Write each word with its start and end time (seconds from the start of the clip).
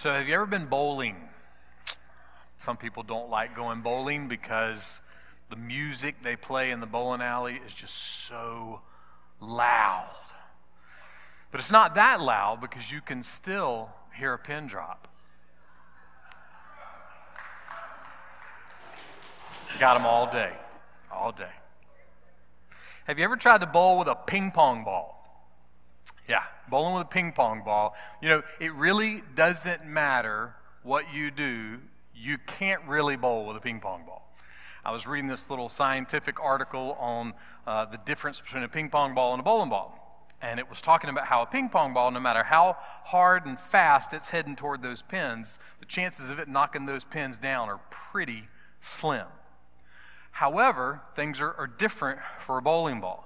So, 0.00 0.12
have 0.12 0.28
you 0.28 0.34
ever 0.34 0.46
been 0.46 0.66
bowling? 0.66 1.16
Some 2.56 2.76
people 2.76 3.02
don't 3.02 3.30
like 3.30 3.56
going 3.56 3.80
bowling 3.80 4.28
because 4.28 5.02
the 5.50 5.56
music 5.56 6.22
they 6.22 6.36
play 6.36 6.70
in 6.70 6.78
the 6.78 6.86
bowling 6.86 7.20
alley 7.20 7.60
is 7.66 7.74
just 7.74 7.96
so 7.96 8.80
loud. 9.40 10.06
But 11.50 11.58
it's 11.58 11.72
not 11.72 11.96
that 11.96 12.20
loud 12.20 12.60
because 12.60 12.92
you 12.92 13.00
can 13.00 13.24
still 13.24 13.90
hear 14.16 14.34
a 14.34 14.38
pin 14.38 14.68
drop. 14.68 15.08
Got 19.80 19.94
them 19.94 20.06
all 20.06 20.30
day. 20.30 20.52
All 21.10 21.32
day. 21.32 21.50
Have 23.08 23.18
you 23.18 23.24
ever 23.24 23.34
tried 23.34 23.62
to 23.62 23.66
bowl 23.66 23.98
with 23.98 24.06
a 24.06 24.14
ping 24.14 24.52
pong 24.52 24.84
ball? 24.84 25.44
Yeah, 26.28 26.44
bowling 26.70 26.94
with 26.94 27.04
a 27.04 27.08
ping 27.08 27.32
pong 27.32 27.62
ball. 27.64 27.94
You 28.22 28.28
know, 28.28 28.42
it 28.60 28.72
really 28.74 29.22
doesn't 29.34 29.84
matter 29.84 30.54
what 30.82 31.12
you 31.12 31.30
do, 31.30 31.80
you 32.14 32.38
can't 32.38 32.82
really 32.86 33.16
bowl 33.16 33.46
with 33.46 33.56
a 33.56 33.60
ping 33.60 33.80
pong 33.80 34.04
ball. 34.06 34.32
I 34.84 34.90
was 34.90 35.06
reading 35.06 35.28
this 35.28 35.50
little 35.50 35.68
scientific 35.68 36.40
article 36.40 36.96
on 36.98 37.34
uh, 37.66 37.84
the 37.84 37.98
difference 37.98 38.40
between 38.40 38.62
a 38.62 38.68
ping 38.68 38.88
pong 38.88 39.14
ball 39.14 39.34
and 39.34 39.40
a 39.40 39.44
bowling 39.44 39.68
ball. 39.68 40.26
And 40.40 40.60
it 40.60 40.68
was 40.68 40.80
talking 40.80 41.10
about 41.10 41.26
how 41.26 41.42
a 41.42 41.46
ping 41.46 41.68
pong 41.68 41.92
ball, 41.92 42.10
no 42.10 42.20
matter 42.20 42.44
how 42.44 42.76
hard 43.04 43.44
and 43.44 43.58
fast 43.58 44.14
it's 44.14 44.30
heading 44.30 44.56
toward 44.56 44.82
those 44.82 45.02
pins, 45.02 45.58
the 45.80 45.86
chances 45.86 46.30
of 46.30 46.38
it 46.38 46.48
knocking 46.48 46.86
those 46.86 47.04
pins 47.04 47.38
down 47.38 47.68
are 47.68 47.80
pretty 47.90 48.48
slim. 48.80 49.26
However, 50.30 51.02
things 51.16 51.40
are, 51.40 51.52
are 51.54 51.66
different 51.66 52.20
for 52.38 52.56
a 52.56 52.62
bowling 52.62 53.00
ball. 53.00 53.24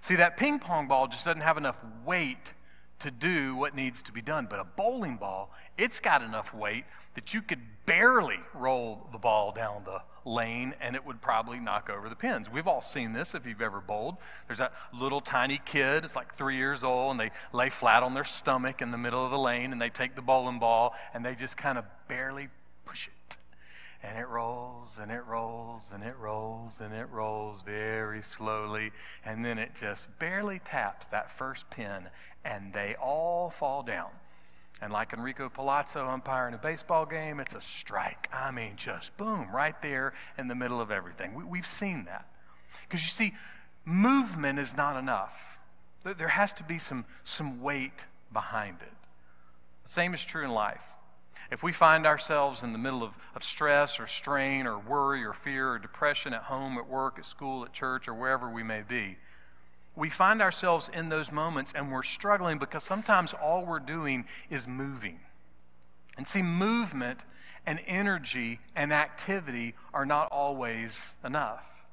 See, 0.00 0.16
that 0.16 0.36
ping 0.36 0.58
pong 0.58 0.88
ball 0.88 1.06
just 1.06 1.26
doesn't 1.26 1.42
have 1.42 1.58
enough 1.58 1.80
weight 2.04 2.54
to 3.00 3.10
do 3.10 3.54
what 3.54 3.74
needs 3.74 4.02
to 4.04 4.12
be 4.12 4.20
done. 4.20 4.46
But 4.48 4.60
a 4.60 4.64
bowling 4.64 5.16
ball, 5.16 5.52
it's 5.76 6.00
got 6.00 6.22
enough 6.22 6.52
weight 6.52 6.84
that 7.14 7.32
you 7.32 7.42
could 7.42 7.60
barely 7.86 8.38
roll 8.54 9.08
the 9.12 9.18
ball 9.18 9.52
down 9.52 9.84
the 9.84 10.02
lane 10.24 10.74
and 10.80 10.94
it 10.94 11.06
would 11.06 11.20
probably 11.22 11.58
knock 11.58 11.88
over 11.88 12.08
the 12.08 12.16
pins. 12.16 12.50
We've 12.50 12.66
all 12.66 12.82
seen 12.82 13.12
this 13.12 13.34
if 13.34 13.46
you've 13.46 13.62
ever 13.62 13.80
bowled. 13.80 14.16
There's 14.46 14.58
that 14.58 14.72
little 14.92 15.20
tiny 15.20 15.60
kid, 15.64 16.04
it's 16.04 16.16
like 16.16 16.34
three 16.34 16.56
years 16.56 16.84
old, 16.84 17.12
and 17.12 17.20
they 17.20 17.30
lay 17.52 17.70
flat 17.70 18.02
on 18.02 18.14
their 18.14 18.24
stomach 18.24 18.82
in 18.82 18.90
the 18.90 18.98
middle 18.98 19.24
of 19.24 19.30
the 19.30 19.38
lane 19.38 19.72
and 19.72 19.80
they 19.80 19.90
take 19.90 20.14
the 20.14 20.22
bowling 20.22 20.58
ball 20.58 20.94
and 21.14 21.24
they 21.24 21.34
just 21.34 21.56
kind 21.56 21.78
of 21.78 21.84
barely 22.08 22.48
push 22.84 23.08
it 23.08 23.18
and 24.02 24.16
it 24.16 24.28
rolls 24.28 24.98
and 25.00 25.10
it 25.10 25.24
rolls 25.26 25.90
and 25.92 26.04
it 26.04 26.14
rolls 26.18 26.78
and 26.80 26.94
it 26.94 27.08
rolls 27.10 27.62
very 27.62 28.22
slowly 28.22 28.92
and 29.24 29.44
then 29.44 29.58
it 29.58 29.74
just 29.74 30.18
barely 30.18 30.60
taps 30.60 31.06
that 31.06 31.30
first 31.30 31.68
pin 31.70 32.08
and 32.48 32.72
they 32.72 32.94
all 33.00 33.50
fall 33.50 33.82
down. 33.82 34.10
And 34.80 34.92
like 34.92 35.12
Enrico 35.12 35.48
Pallazzo 35.48 36.08
umpiring 36.08 36.54
a 36.54 36.58
baseball 36.58 37.04
game 37.04 37.40
it's 37.40 37.54
a 37.54 37.60
strike. 37.60 38.28
I 38.32 38.50
mean 38.50 38.74
just 38.76 39.16
boom 39.16 39.48
right 39.52 39.80
there 39.82 40.14
in 40.38 40.48
the 40.48 40.54
middle 40.54 40.80
of 40.80 40.90
everything. 40.90 41.34
We, 41.34 41.44
we've 41.44 41.66
seen 41.66 42.04
that. 42.04 42.26
Because 42.82 43.02
you 43.02 43.08
see 43.10 43.34
movement 43.84 44.58
is 44.58 44.76
not 44.76 44.96
enough. 44.96 45.60
There 46.04 46.28
has 46.28 46.52
to 46.54 46.62
be 46.62 46.78
some, 46.78 47.04
some 47.24 47.60
weight 47.60 48.06
behind 48.32 48.76
it. 48.80 48.92
The 49.84 49.90
same 49.90 50.14
is 50.14 50.24
true 50.24 50.44
in 50.44 50.50
life. 50.50 50.94
If 51.50 51.62
we 51.62 51.72
find 51.72 52.06
ourselves 52.06 52.62
in 52.62 52.72
the 52.72 52.78
middle 52.78 53.02
of, 53.02 53.16
of 53.34 53.42
stress 53.42 53.98
or 53.98 54.06
strain 54.06 54.66
or 54.66 54.78
worry 54.78 55.24
or 55.24 55.32
fear 55.32 55.72
or 55.72 55.78
depression 55.78 56.32
at 56.34 56.44
home, 56.44 56.78
at 56.78 56.88
work, 56.88 57.18
at 57.18 57.26
school, 57.26 57.64
at 57.64 57.72
church, 57.72 58.06
or 58.06 58.14
wherever 58.14 58.50
we 58.50 58.62
may 58.62 58.82
be, 58.82 59.16
we 59.98 60.08
find 60.08 60.40
ourselves 60.40 60.88
in 60.94 61.08
those 61.08 61.32
moments 61.32 61.72
and 61.74 61.90
we're 61.90 62.04
struggling 62.04 62.58
because 62.58 62.84
sometimes 62.84 63.34
all 63.34 63.64
we're 63.64 63.80
doing 63.80 64.24
is 64.48 64.68
moving. 64.68 65.18
And 66.16 66.26
see, 66.26 66.40
movement 66.40 67.24
and 67.66 67.80
energy 67.84 68.60
and 68.76 68.92
activity 68.92 69.74
are 69.92 70.06
not 70.06 70.30
always 70.30 71.16
enough. 71.24 71.84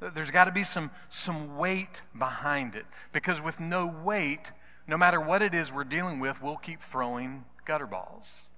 There's 0.00 0.30
got 0.30 0.44
to 0.44 0.52
be 0.52 0.62
some, 0.62 0.90
some 1.08 1.56
weight 1.56 2.02
behind 2.16 2.76
it 2.76 2.84
because 3.12 3.40
with 3.40 3.58
no 3.58 3.86
weight, 3.86 4.52
no 4.86 4.98
matter 4.98 5.18
what 5.18 5.40
it 5.40 5.54
is 5.54 5.72
we're 5.72 5.84
dealing 5.84 6.20
with, 6.20 6.42
we'll 6.42 6.56
keep 6.56 6.82
throwing 6.82 7.46
gutter 7.64 7.86
balls. 7.86 8.50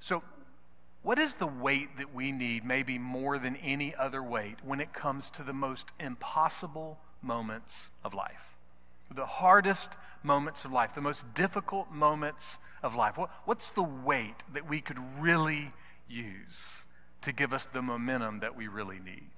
So, 0.00 0.22
what 1.02 1.18
is 1.18 1.36
the 1.36 1.46
weight 1.46 1.96
that 1.98 2.14
we 2.14 2.30
need, 2.30 2.64
maybe 2.64 2.98
more 2.98 3.38
than 3.38 3.56
any 3.56 3.94
other 3.94 4.22
weight, 4.22 4.56
when 4.62 4.80
it 4.80 4.92
comes 4.92 5.30
to 5.32 5.42
the 5.42 5.54
most 5.54 5.92
impossible 5.98 6.98
moments 7.22 7.90
of 8.04 8.14
life? 8.14 8.54
The 9.14 9.26
hardest 9.26 9.96
moments 10.22 10.64
of 10.64 10.72
life, 10.72 10.94
the 10.94 11.00
most 11.00 11.34
difficult 11.34 11.90
moments 11.90 12.58
of 12.82 12.94
life. 12.94 13.18
What, 13.18 13.30
what's 13.44 13.70
the 13.70 13.82
weight 13.82 14.44
that 14.52 14.68
we 14.68 14.80
could 14.80 14.98
really 15.18 15.72
use 16.08 16.86
to 17.22 17.32
give 17.32 17.52
us 17.52 17.66
the 17.66 17.82
momentum 17.82 18.40
that 18.40 18.56
we 18.56 18.68
really 18.68 18.98
need? 18.98 19.30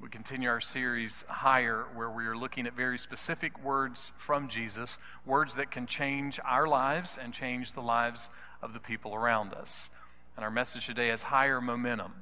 We 0.00 0.08
continue 0.08 0.48
our 0.48 0.60
series 0.60 1.24
Higher, 1.28 1.86
where 1.92 2.08
we 2.08 2.24
are 2.26 2.36
looking 2.36 2.68
at 2.68 2.74
very 2.74 2.98
specific 2.98 3.64
words 3.64 4.12
from 4.16 4.46
Jesus, 4.46 4.96
words 5.26 5.56
that 5.56 5.72
can 5.72 5.86
change 5.86 6.38
our 6.44 6.68
lives 6.68 7.18
and 7.20 7.34
change 7.34 7.72
the 7.72 7.82
lives 7.82 8.30
of 8.62 8.74
the 8.74 8.78
people 8.78 9.12
around 9.12 9.52
us. 9.52 9.90
And 10.36 10.44
our 10.44 10.52
message 10.52 10.86
today 10.86 11.10
is 11.10 11.24
higher 11.24 11.60
momentum. 11.60 12.12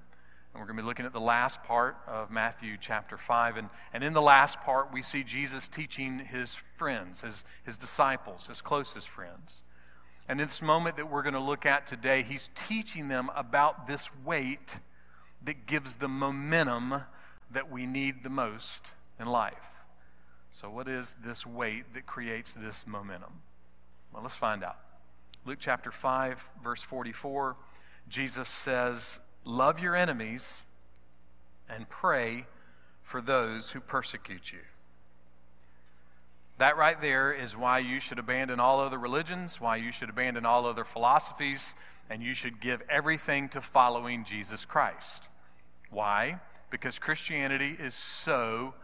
And 0.56 0.62
we're 0.62 0.69
going 0.69 0.78
to 0.78 0.83
be 0.84 0.87
looking 0.87 1.05
at 1.05 1.12
the 1.12 1.21
last 1.21 1.62
part 1.65 1.99
of 2.06 2.31
Matthew 2.31 2.78
chapter 2.81 3.19
5. 3.19 3.59
And, 3.59 3.69
and 3.93 4.03
in 4.03 4.15
the 4.15 4.22
last 4.22 4.59
part, 4.62 4.91
we 4.91 5.03
see 5.03 5.22
Jesus 5.22 5.69
teaching 5.69 6.19
his 6.19 6.55
friends, 6.78 7.21
his, 7.21 7.44
his 7.65 7.77
disciples, 7.77 8.47
his 8.47 8.62
closest 8.62 9.06
friends. 9.06 9.61
And 10.27 10.41
in 10.41 10.47
this 10.47 10.62
moment 10.62 10.97
that 10.97 11.11
we're 11.11 11.21
going 11.21 11.34
to 11.34 11.41
look 11.41 11.67
at 11.67 11.84
today, 11.87 12.22
he's 12.22 12.49
teaching 12.55 13.09
them 13.09 13.31
about 13.37 13.87
this 13.87 14.09
weight 14.25 14.81
that 15.44 15.67
gives 15.67 15.97
the 15.97 16.09
momentum 16.09 17.03
that 17.50 17.71
we 17.71 17.84
need 17.84 18.23
the 18.23 18.31
most 18.31 18.93
in 19.21 19.27
life. 19.27 19.73
So, 20.50 20.71
what 20.71 20.88
is 20.88 21.17
this 21.23 21.44
weight 21.47 21.93
that 21.93 22.06
creates 22.06 22.55
this 22.55 22.87
momentum? 22.87 23.43
Well, 24.11 24.23
let's 24.23 24.34
find 24.34 24.65
out. 24.65 24.78
Luke 25.44 25.59
chapter 25.61 25.91
5, 25.91 26.53
verse 26.62 26.83
44, 26.83 27.56
Jesus 28.09 28.49
says, 28.49 29.21
Love 29.47 29.81
your 29.81 29.95
enemies 29.95 30.65
and 31.69 31.89
pray 31.89 32.47
for 33.03 33.23
those 33.23 33.71
who 33.71 33.81
persecute 33.81 34.53
you. 34.53 34.59
That 36.59 36.77
right 36.77 37.01
there 37.01 37.33
is 37.33 37.56
why 37.56 37.79
you 37.79 38.01
should 38.01 38.19
abandon 38.19 38.59
all 38.59 38.81
other 38.81 38.99
religions, 38.99 39.61
why 39.61 39.77
you 39.77 39.93
should 39.93 40.11
abandon 40.11 40.45
all 40.45 40.67
other 40.67 40.85
philosophies, 40.85 41.77
and 42.11 42.23
you 42.23 42.35
should 42.35 42.61
give 42.61 42.83
everything 42.91 43.49
to 43.51 43.61
following 43.61 44.25
Jesus 44.25 44.65
Christ. 44.65 45.29
Why? 45.91 46.41
Because 46.71 46.99
Christianity 46.99 47.77
is 47.79 47.95
so 47.95 48.75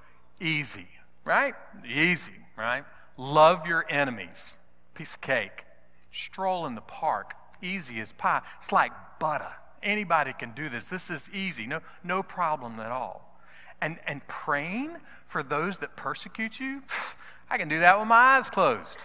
easy, 0.41 0.87
right? 1.25 1.55
Easy, 1.84 2.33
right? 2.56 2.84
Love 3.17 3.67
your 3.67 3.84
enemies. 3.89 4.56
Piece 4.95 5.15
of 5.15 5.21
cake 5.21 5.65
stroll 6.12 6.67
in 6.67 6.77
the 6.77 6.83
park, 6.83 7.34
easy 7.61 7.99
as 8.01 8.12
pie. 8.12 8.43
It's 8.59 8.71
like 8.71 8.93
butter. 9.19 9.55
Anybody 9.82 10.32
can 10.32 10.53
do 10.53 10.69
this. 10.69 10.88
This 10.88 11.10
is 11.10 11.28
easy. 11.31 11.66
No, 11.66 11.81
no 12.04 12.22
problem 12.22 12.78
at 12.78 12.91
all. 12.91 13.38
And, 13.81 13.98
and 14.06 14.26
praying 14.28 14.97
for 15.26 15.43
those 15.43 15.78
that 15.81 15.97
persecute 15.97 16.60
you, 16.60 16.82
I 17.50 17.59
can 17.59 17.69
do 17.69 17.81
that 17.81 17.98
with 17.98 18.09
my 18.09 18.15
eyes 18.15 18.48
closed. 18.48 19.04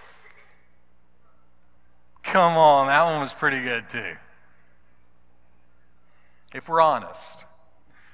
Come 2.23 2.57
on, 2.57 2.87
that 2.87 3.03
one 3.05 3.21
was 3.21 3.33
pretty 3.33 3.61
good 3.63 3.89
too. 3.89 4.15
If 6.53 6.69
we're 6.69 6.81
honest, 6.81 7.45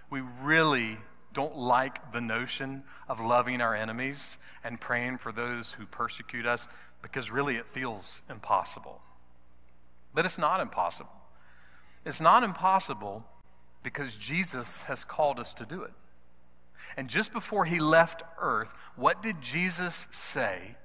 we 0.10 0.22
really 0.22 0.98
don't 1.34 1.58
like 1.58 2.12
the 2.12 2.22
notion 2.22 2.84
of 3.10 3.20
loving 3.20 3.60
our 3.60 3.76
enemies 3.76 4.38
and 4.64 4.80
praying 4.80 5.18
for 5.18 5.32
those 5.32 5.74
who 5.74 5.86
persecute 5.86 6.46
us 6.46 6.68
because 7.02 7.32
really 7.32 7.56
it 7.56 7.68
feels 7.68 8.22
impossible. 8.30 9.02
But 10.14 10.26
it's 10.26 10.38
not 10.38 10.62
impossible. 10.62 11.23
It's 12.06 12.22
not 12.22 12.44
impossible 12.44 13.26
because 13.82 14.16
Jesus 14.16 14.84
has 14.84 15.04
called 15.04 15.40
us 15.40 15.54
to 15.56 15.66
do 15.66 15.84
it. 15.84 15.92
And 16.98 17.10
just 17.10 17.34
before 17.34 17.66
he 17.66 17.80
left 17.80 18.24
earth, 18.40 18.74
what 18.96 19.22
did 19.22 19.42
Jesus 19.42 20.08
say 20.12 20.76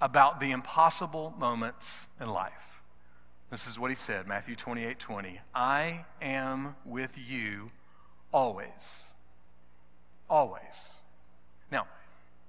about 0.00 0.40
the 0.40 0.50
impossible 0.50 1.34
moments 1.38 2.06
in 2.20 2.28
life? 2.28 2.82
This 3.50 3.66
is 3.66 3.78
what 3.78 3.90
he 3.90 3.94
said, 3.94 4.26
Matthew 4.26 4.56
28 4.56 4.98
20. 4.98 5.40
I 5.54 6.04
am 6.20 6.74
with 6.84 7.16
you 7.16 7.70
always. 8.32 9.14
Always. 10.28 11.00
Now, 11.70 11.86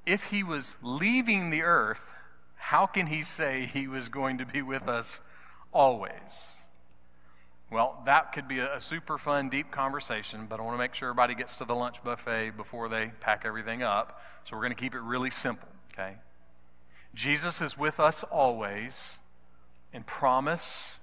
if 0.05 0.25
he 0.25 0.43
was 0.43 0.77
leaving 0.81 1.49
the 1.49 1.61
earth, 1.61 2.15
how 2.55 2.87
can 2.87 3.07
he 3.07 3.21
say 3.21 3.65
he 3.65 3.87
was 3.87 4.09
going 4.09 4.39
to 4.39 4.45
be 4.45 4.61
with 4.61 4.87
us 4.87 5.21
always? 5.71 6.66
Well, 7.69 8.01
that 8.05 8.31
could 8.31 8.47
be 8.47 8.59
a, 8.59 8.79
super 8.79 9.17
fun, 9.17 9.49
deep 9.49 9.71
conversation, 9.71 10.45
but 10.49 10.59
I 10.59 10.63
want 10.63 10.75
to 10.75 10.79
make 10.79 10.93
sure 10.93 11.09
everybody 11.09 11.35
gets 11.35 11.57
to 11.57 11.65
the 11.65 11.75
lunch 11.75 12.03
buffet 12.03 12.51
before 12.51 12.87
they 12.87 13.11
pack 13.19 13.43
everything 13.45 13.83
up. 13.83 14.21
So 14.45 14.55
we're 14.55 14.63
going 14.63 14.75
to 14.75 14.81
keep 14.81 14.95
it 14.95 15.01
really 15.01 15.29
simple, 15.29 15.67
okay? 15.93 16.15
Jesus 17.13 17.61
is 17.61 17.77
with 17.77 17.99
us 17.99 18.23
always 18.23 19.19
in 19.91 20.03
promise 20.03 20.99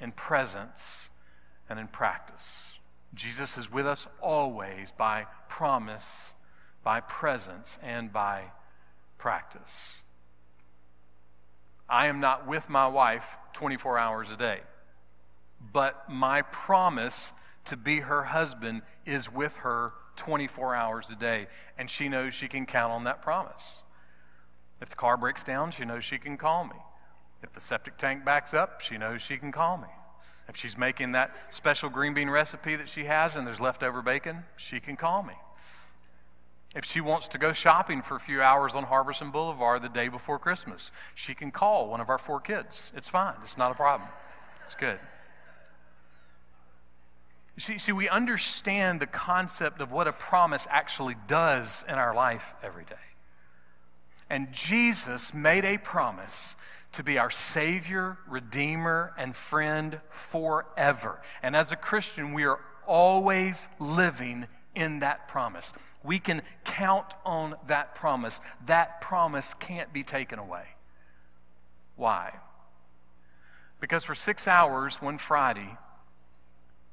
in 0.00 0.12
presence 0.12 1.10
and 1.68 1.78
in 1.78 1.88
practice. 1.88 2.78
Jesus 3.14 3.58
is 3.58 3.70
with 3.70 3.86
us 3.86 4.06
always 4.20 4.90
by 4.90 5.26
promise, 5.48 6.34
by 6.84 7.00
presence, 7.00 7.78
and 7.82 8.12
by 8.12 8.44
practice. 9.16 10.04
I 11.88 12.06
am 12.06 12.20
not 12.20 12.46
with 12.46 12.68
my 12.68 12.86
wife 12.86 13.36
24 13.54 13.98
hours 13.98 14.30
a 14.30 14.36
day, 14.36 14.60
but 15.72 16.08
my 16.08 16.42
promise 16.42 17.32
to 17.64 17.76
be 17.76 18.00
her 18.00 18.24
husband 18.24 18.82
is 19.04 19.32
with 19.32 19.56
her 19.58 19.92
24 20.16 20.74
hours 20.74 21.10
a 21.10 21.16
day, 21.16 21.46
and 21.76 21.88
she 21.88 22.08
knows 22.08 22.34
she 22.34 22.48
can 22.48 22.66
count 22.66 22.92
on 22.92 23.04
that 23.04 23.22
promise. 23.22 23.82
If 24.80 24.90
the 24.90 24.96
car 24.96 25.16
breaks 25.16 25.44
down, 25.44 25.70
she 25.70 25.84
knows 25.84 26.04
she 26.04 26.18
can 26.18 26.36
call 26.36 26.64
me. 26.64 26.76
If 27.42 27.52
the 27.52 27.60
septic 27.60 27.96
tank 27.96 28.24
backs 28.24 28.52
up, 28.54 28.80
she 28.80 28.98
knows 28.98 29.22
she 29.22 29.36
can 29.36 29.52
call 29.52 29.76
me. 29.78 29.88
If 30.48 30.56
she's 30.56 30.78
making 30.78 31.12
that 31.12 31.34
special 31.54 31.90
green 31.90 32.14
bean 32.14 32.30
recipe 32.30 32.74
that 32.76 32.88
she 32.88 33.04
has 33.04 33.36
and 33.36 33.46
there's 33.46 33.60
leftover 33.60 34.02
bacon, 34.02 34.44
she 34.56 34.80
can 34.80 34.96
call 34.96 35.22
me. 35.22 35.34
If 36.74 36.84
she 36.84 37.00
wants 37.00 37.28
to 37.28 37.38
go 37.38 37.52
shopping 37.52 38.02
for 38.02 38.16
a 38.16 38.20
few 38.20 38.42
hours 38.42 38.74
on 38.74 38.84
Harbison 38.84 39.30
Boulevard 39.30 39.82
the 39.82 39.88
day 39.88 40.08
before 40.08 40.38
Christmas, 40.38 40.90
she 41.14 41.34
can 41.34 41.50
call 41.50 41.88
one 41.88 42.00
of 42.00 42.08
our 42.08 42.18
four 42.18 42.40
kids. 42.40 42.92
It's 42.94 43.08
fine, 43.08 43.34
it's 43.42 43.58
not 43.58 43.72
a 43.72 43.74
problem. 43.74 44.08
It's 44.64 44.74
good. 44.74 44.98
See, 47.58 47.76
see, 47.78 47.92
we 47.92 48.08
understand 48.08 49.00
the 49.00 49.06
concept 49.06 49.80
of 49.80 49.90
what 49.90 50.06
a 50.06 50.12
promise 50.12 50.68
actually 50.70 51.16
does 51.26 51.84
in 51.88 51.94
our 51.94 52.14
life 52.14 52.54
every 52.62 52.84
day. 52.84 52.94
And 54.30 54.52
Jesus 54.52 55.34
made 55.34 55.64
a 55.64 55.76
promise 55.76 56.54
to 56.92 57.02
be 57.02 57.18
our 57.18 57.30
Savior, 57.30 58.18
Redeemer, 58.28 59.12
and 59.18 59.34
friend 59.34 60.00
forever. 60.08 61.20
And 61.42 61.56
as 61.56 61.72
a 61.72 61.76
Christian, 61.76 62.32
we 62.32 62.44
are 62.44 62.60
always 62.86 63.68
living 63.80 64.46
in 64.74 65.00
that 65.00 65.26
promise. 65.26 65.72
We 66.04 66.20
can 66.20 66.42
count 66.64 67.14
on 67.24 67.56
that 67.66 67.96
promise. 67.96 68.40
That 68.66 69.00
promise 69.00 69.52
can't 69.54 69.92
be 69.92 70.04
taken 70.04 70.38
away. 70.38 70.64
Why? 71.96 72.34
Because 73.80 74.04
for 74.04 74.14
six 74.14 74.46
hours 74.46 75.02
one 75.02 75.18
Friday, 75.18 75.76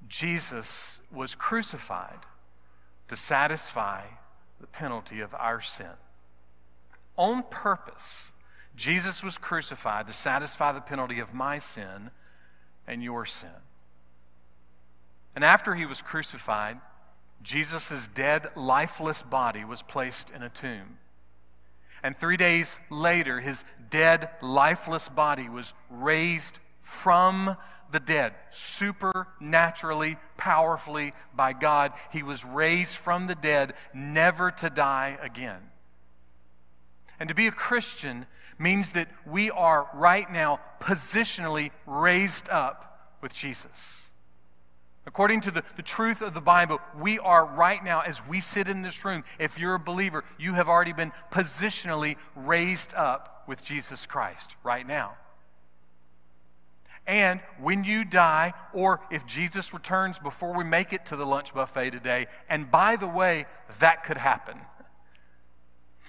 Jesus 0.08 1.00
was 1.12 1.36
crucified 1.36 2.20
to 3.08 3.16
satisfy 3.16 4.02
the 4.60 4.68
penalty 4.68 5.20
of 5.20 5.34
our 5.34 5.62
sin. 5.62 5.92
On 7.18 7.44
purpose, 7.44 8.32
Jesus 8.76 9.24
was 9.24 9.38
crucified 9.38 10.08
to 10.08 10.14
satisfy 10.14 10.72
the 10.72 10.82
penalty 10.82 11.20
of 11.20 11.34
my 11.34 11.58
sin 11.58 12.12
and 12.88 13.04
your 13.04 13.26
sin. 13.26 13.50
And 15.36 15.44
after 15.44 15.76
he 15.76 15.86
was 15.86 16.02
crucified, 16.02 16.80
Jesus' 17.42 18.08
dead, 18.08 18.48
lifeless 18.56 19.22
body 19.22 19.64
was 19.66 19.82
placed 19.82 20.30
in 20.30 20.42
a 20.42 20.50
tomb. 20.50 20.98
And 22.04 22.16
three 22.16 22.38
days 22.38 22.80
later, 22.90 23.40
his 23.40 23.66
dead, 23.90 24.30
lifeless 24.42 25.10
body 25.10 25.50
was 25.50 25.74
raised 25.90 26.60
from 26.80 27.58
the 27.96 28.00
dead, 28.02 28.34
supernaturally, 28.50 30.18
powerfully 30.36 31.14
by 31.34 31.54
God. 31.54 31.94
He 32.12 32.24
was 32.24 32.44
raised 32.44 32.98
from 32.98 33.28
the 33.28 33.36
dead, 33.36 33.74
never 33.94 34.52
to 34.52 34.70
die 34.70 35.18
again. 35.22 35.62
And 37.22 37.30
to 37.30 37.36
be 37.36 37.48
a 37.48 37.54
Christian 37.54 38.26
means 38.60 38.92
that 38.92 39.08
we 39.26 39.50
are 39.50 39.90
right 39.94 40.30
now 40.30 40.60
positionally 40.82 41.72
raised 41.86 42.50
up 42.50 43.16
with 43.22 43.34
Jesus. 43.34 44.12
According 45.06 45.40
to 45.42 45.52
the, 45.52 45.64
the 45.78 45.82
truth 45.82 46.22
of 46.22 46.34
the 46.34 46.42
Bible, 46.42 46.80
we 47.00 47.18
are 47.20 47.46
right 47.46 47.82
now, 47.82 48.02
as 48.02 48.28
we 48.28 48.42
sit 48.42 48.68
in 48.68 48.82
this 48.82 49.06
room, 49.06 49.24
if 49.40 49.58
you're 49.58 49.76
a 49.76 49.80
believer, 49.80 50.26
you 50.38 50.56
have 50.56 50.68
already 50.68 50.92
been 50.92 51.14
positionally 51.32 52.18
raised 52.36 52.94
up 52.94 53.46
with 53.48 53.64
Jesus 53.64 54.06
Christ 54.06 54.58
right 54.64 54.86
now. 54.86 55.16
And 57.08 57.40
when 57.60 57.84
you 57.84 58.04
die, 58.04 58.54
or 58.74 59.02
if 59.12 59.26
Jesus 59.28 59.74
returns 59.74 60.18
before 60.18 60.56
we 60.56 60.64
make 60.64 60.92
it 60.92 61.06
to 61.08 61.16
the 61.16 61.26
lunch 61.26 61.54
buffet 61.54 61.92
today, 61.92 62.28
and 62.50 62.72
by 62.72 62.96
the 62.96 63.08
way, 63.08 63.46
that 63.80 64.04
could 64.04 64.18
happen. 64.18 64.60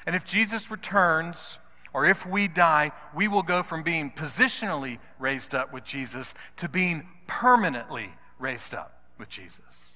And 0.07 0.17
if 0.17 0.25
Jesus 0.25 0.71
returns, 0.71 1.59
or 1.93 2.07
if 2.07 2.27
we 2.27 2.49
die, 2.49 2.93
we 3.15 3.29
will 3.29 3.43
go 3.43 3.63
from 3.63 3.83
being 3.83 4.11
positionally 4.11 4.99
raised 5.19 5.55
up 5.55 5.73
with 5.73 5.85
Jesus 5.85 6.35
to 6.57 6.69
being 6.69 7.09
permanently 7.27 8.11
raised 8.39 8.75
up 8.75 9.03
with 9.19 9.29
Jesus. 9.29 9.96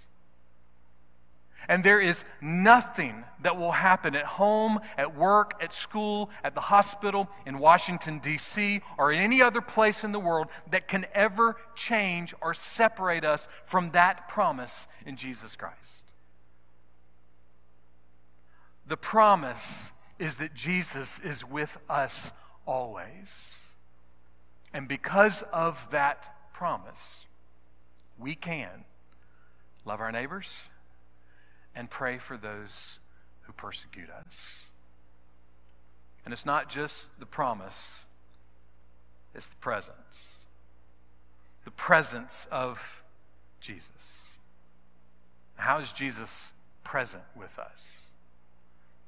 And 1.70 1.84
there 1.84 2.00
is 2.00 2.24
nothing 2.40 3.22
that 3.42 3.56
will 3.56 3.70
happen 3.70 4.16
at 4.16 4.24
home, 4.24 4.80
at 4.98 5.16
work, 5.16 5.54
at 5.62 5.72
school, 5.72 6.28
at 6.42 6.56
the 6.56 6.60
hospital, 6.62 7.28
in 7.46 7.60
Washington, 7.60 8.18
D.C., 8.18 8.80
or 8.98 9.12
in 9.12 9.20
any 9.20 9.40
other 9.40 9.60
place 9.60 10.02
in 10.02 10.10
the 10.10 10.18
world 10.18 10.48
that 10.68 10.88
can 10.88 11.06
ever 11.14 11.56
change 11.76 12.34
or 12.40 12.54
separate 12.54 13.24
us 13.24 13.46
from 13.62 13.92
that 13.92 14.26
promise 14.26 14.88
in 15.06 15.14
Jesus 15.14 15.54
Christ. 15.54 16.12
The 18.88 18.96
promise 18.96 19.92
is 20.18 20.38
that 20.38 20.54
Jesus 20.54 21.20
is 21.20 21.44
with 21.44 21.78
us 21.88 22.32
always. 22.66 23.74
And 24.74 24.88
because 24.88 25.42
of 25.52 25.88
that 25.92 26.34
promise, 26.52 27.26
we 28.18 28.34
can 28.34 28.86
love 29.84 30.00
our 30.00 30.10
neighbors 30.10 30.68
and 31.74 31.90
pray 31.90 32.18
for 32.18 32.36
those 32.36 32.98
who 33.42 33.52
persecute 33.52 34.10
us. 34.10 34.64
And 36.24 36.32
it's 36.32 36.46
not 36.46 36.68
just 36.68 37.18
the 37.18 37.26
promise, 37.26 38.06
it's 39.34 39.48
the 39.48 39.56
presence. 39.56 40.46
The 41.64 41.70
presence 41.70 42.46
of 42.50 43.02
Jesus. 43.60 44.38
How 45.56 45.78
is 45.78 45.92
Jesus 45.92 46.52
present 46.84 47.24
with 47.36 47.58
us? 47.58 48.10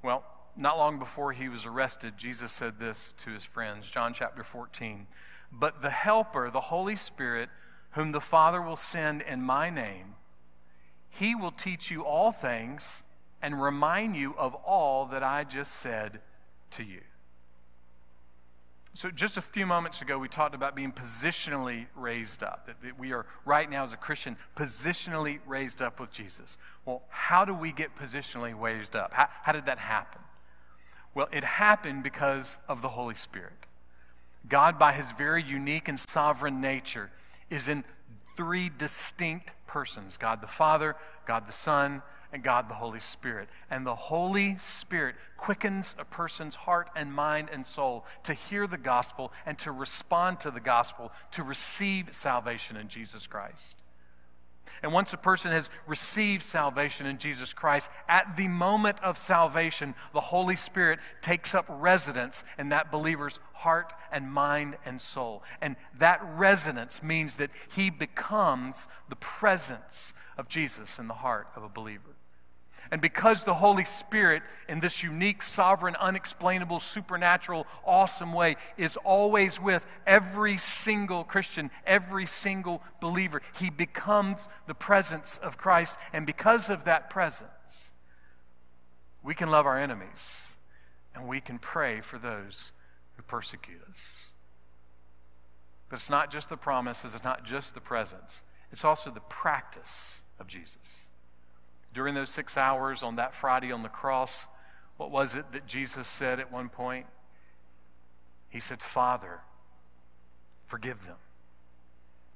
Well, 0.02 0.24
not 0.56 0.76
long 0.76 0.98
before 0.98 1.32
he 1.32 1.48
was 1.48 1.64
arrested, 1.64 2.18
Jesus 2.18 2.52
said 2.52 2.78
this 2.78 3.14
to 3.18 3.30
his 3.30 3.44
friends, 3.44 3.90
John 3.90 4.12
chapter 4.12 4.42
14. 4.42 5.06
But 5.50 5.80
the 5.80 5.90
Helper, 5.90 6.50
the 6.50 6.60
Holy 6.60 6.96
Spirit, 6.96 7.48
whom 7.92 8.12
the 8.12 8.20
Father 8.20 8.60
will 8.60 8.76
send 8.76 9.22
in 9.22 9.42
my 9.42 9.70
name, 9.70 10.14
he 11.12 11.34
will 11.34 11.50
teach 11.52 11.90
you 11.90 12.04
all 12.04 12.32
things 12.32 13.02
and 13.42 13.60
remind 13.60 14.16
you 14.16 14.34
of 14.38 14.54
all 14.54 15.04
that 15.06 15.22
I 15.22 15.44
just 15.44 15.74
said 15.74 16.20
to 16.72 16.82
you. 16.82 17.02
So, 18.94 19.10
just 19.10 19.36
a 19.36 19.42
few 19.42 19.66
moments 19.66 20.02
ago, 20.02 20.18
we 20.18 20.28
talked 20.28 20.54
about 20.54 20.76
being 20.76 20.92
positionally 20.92 21.86
raised 21.96 22.42
up, 22.42 22.66
that, 22.66 22.82
that, 22.82 22.98
we 22.98 23.12
are 23.12 23.24
right 23.44 23.70
now 23.70 23.84
as 23.84 23.94
a 23.94 23.96
Christian 23.96 24.36
positionally 24.54 25.38
raised 25.46 25.80
up 25.80 25.98
with 25.98 26.10
Jesus. 26.10 26.58
Well, 26.84 27.02
how 27.08 27.44
do 27.44 27.54
we 27.54 27.72
get 27.72 27.96
positionally 27.96 28.58
raised 28.58 28.94
up? 28.94 29.14
How, 29.14 29.28
how 29.42 29.52
did 29.52 29.64
that 29.66 29.78
happen? 29.78 30.20
Well, 31.14 31.28
it 31.32 31.44
happened 31.44 32.02
because 32.02 32.58
of 32.68 32.82
the 32.82 32.88
Holy 32.88 33.14
Spirit. 33.14 33.66
God, 34.48 34.78
by 34.78 34.92
his 34.92 35.12
very 35.12 35.42
unique 35.42 35.88
and 35.88 35.98
sovereign 35.98 36.60
nature, 36.60 37.10
is 37.48 37.68
in 37.68 37.84
three 38.42 38.68
distinct 38.76 39.52
persons 39.68 40.16
God 40.16 40.40
the 40.40 40.48
Father, 40.48 40.96
God 41.26 41.46
the 41.46 41.52
Son, 41.52 42.02
and 42.32 42.42
God 42.42 42.68
the 42.68 42.74
Holy 42.74 42.98
Spirit. 42.98 43.48
And 43.70 43.86
the 43.86 43.94
Holy 43.94 44.56
Spirit 44.56 45.14
quickens 45.36 45.94
a 45.96 46.04
person's 46.04 46.56
heart 46.56 46.90
and 46.96 47.14
mind 47.14 47.50
and 47.52 47.64
soul 47.64 48.04
to 48.24 48.34
hear 48.34 48.66
the 48.66 48.78
gospel 48.78 49.32
and 49.46 49.56
to 49.60 49.70
respond 49.70 50.40
to 50.40 50.50
the 50.50 50.58
gospel, 50.58 51.12
to 51.30 51.44
receive 51.44 52.12
salvation 52.16 52.76
in 52.76 52.88
Jesus 52.88 53.28
Christ. 53.28 53.76
And 54.82 54.92
once 54.92 55.12
a 55.12 55.18
person 55.18 55.52
has 55.52 55.70
received 55.86 56.42
salvation 56.42 57.06
in 57.06 57.18
Jesus 57.18 57.52
Christ, 57.52 57.90
at 58.08 58.36
the 58.36 58.48
moment 58.48 59.02
of 59.02 59.18
salvation, 59.18 59.94
the 60.12 60.20
Holy 60.20 60.56
Spirit 60.56 60.98
takes 61.20 61.54
up 61.54 61.66
residence 61.68 62.44
in 62.58 62.70
that 62.70 62.90
believer's 62.90 63.40
heart 63.54 63.92
and 64.10 64.32
mind 64.32 64.76
and 64.84 65.00
soul. 65.00 65.42
And 65.60 65.76
that 65.98 66.20
residence 66.36 67.02
means 67.02 67.36
that 67.36 67.50
he 67.74 67.90
becomes 67.90 68.88
the 69.08 69.16
presence 69.16 70.14
of 70.38 70.48
Jesus 70.48 70.98
in 70.98 71.08
the 71.08 71.14
heart 71.14 71.48
of 71.54 71.62
a 71.62 71.68
believer. 71.68 72.11
And 72.90 73.00
because 73.00 73.44
the 73.44 73.54
Holy 73.54 73.84
Spirit, 73.84 74.42
in 74.68 74.80
this 74.80 75.02
unique, 75.02 75.42
sovereign, 75.42 75.96
unexplainable, 75.96 76.80
supernatural, 76.80 77.66
awesome 77.84 78.32
way, 78.32 78.56
is 78.76 78.98
always 78.98 79.60
with 79.60 79.86
every 80.06 80.58
single 80.58 81.24
Christian, 81.24 81.70
every 81.86 82.26
single 82.26 82.82
believer, 83.00 83.40
he 83.58 83.70
becomes 83.70 84.48
the 84.66 84.74
presence 84.74 85.38
of 85.38 85.56
Christ. 85.56 85.98
And 86.12 86.26
because 86.26 86.68
of 86.68 86.84
that 86.84 87.08
presence, 87.08 87.92
we 89.22 89.34
can 89.34 89.50
love 89.50 89.66
our 89.66 89.78
enemies 89.78 90.56
and 91.14 91.26
we 91.26 91.40
can 91.40 91.58
pray 91.58 92.00
for 92.00 92.18
those 92.18 92.72
who 93.16 93.22
persecute 93.22 93.80
us. 93.90 94.20
But 95.88 95.96
it's 95.96 96.10
not 96.10 96.30
just 96.30 96.48
the 96.48 96.56
promises, 96.56 97.14
it's 97.14 97.24
not 97.24 97.44
just 97.44 97.74
the 97.74 97.80
presence, 97.80 98.42
it's 98.70 98.84
also 98.84 99.10
the 99.10 99.20
practice 99.20 100.22
of 100.38 100.46
Jesus. 100.46 101.08
During 101.94 102.14
those 102.14 102.30
six 102.30 102.56
hours 102.56 103.02
on 103.02 103.16
that 103.16 103.34
Friday 103.34 103.70
on 103.70 103.82
the 103.82 103.88
cross, 103.88 104.46
what 104.96 105.10
was 105.10 105.36
it 105.36 105.52
that 105.52 105.66
Jesus 105.66 106.06
said 106.06 106.40
at 106.40 106.52
one 106.52 106.68
point? 106.68 107.06
He 108.48 108.60
said, 108.60 108.82
Father, 108.82 109.40
forgive 110.66 111.06
them, 111.06 111.16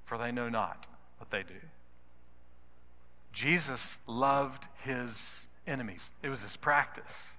for 0.05 0.19
they 0.19 0.33
know 0.33 0.49
not 0.49 0.87
what 1.19 1.31
they 1.31 1.43
do. 1.43 1.55
Jesus 3.33 3.99
loved 4.07 4.69
his 4.85 5.47
enemies, 5.67 6.11
it 6.23 6.29
was 6.29 6.43
his 6.43 6.57
practice. 6.57 7.37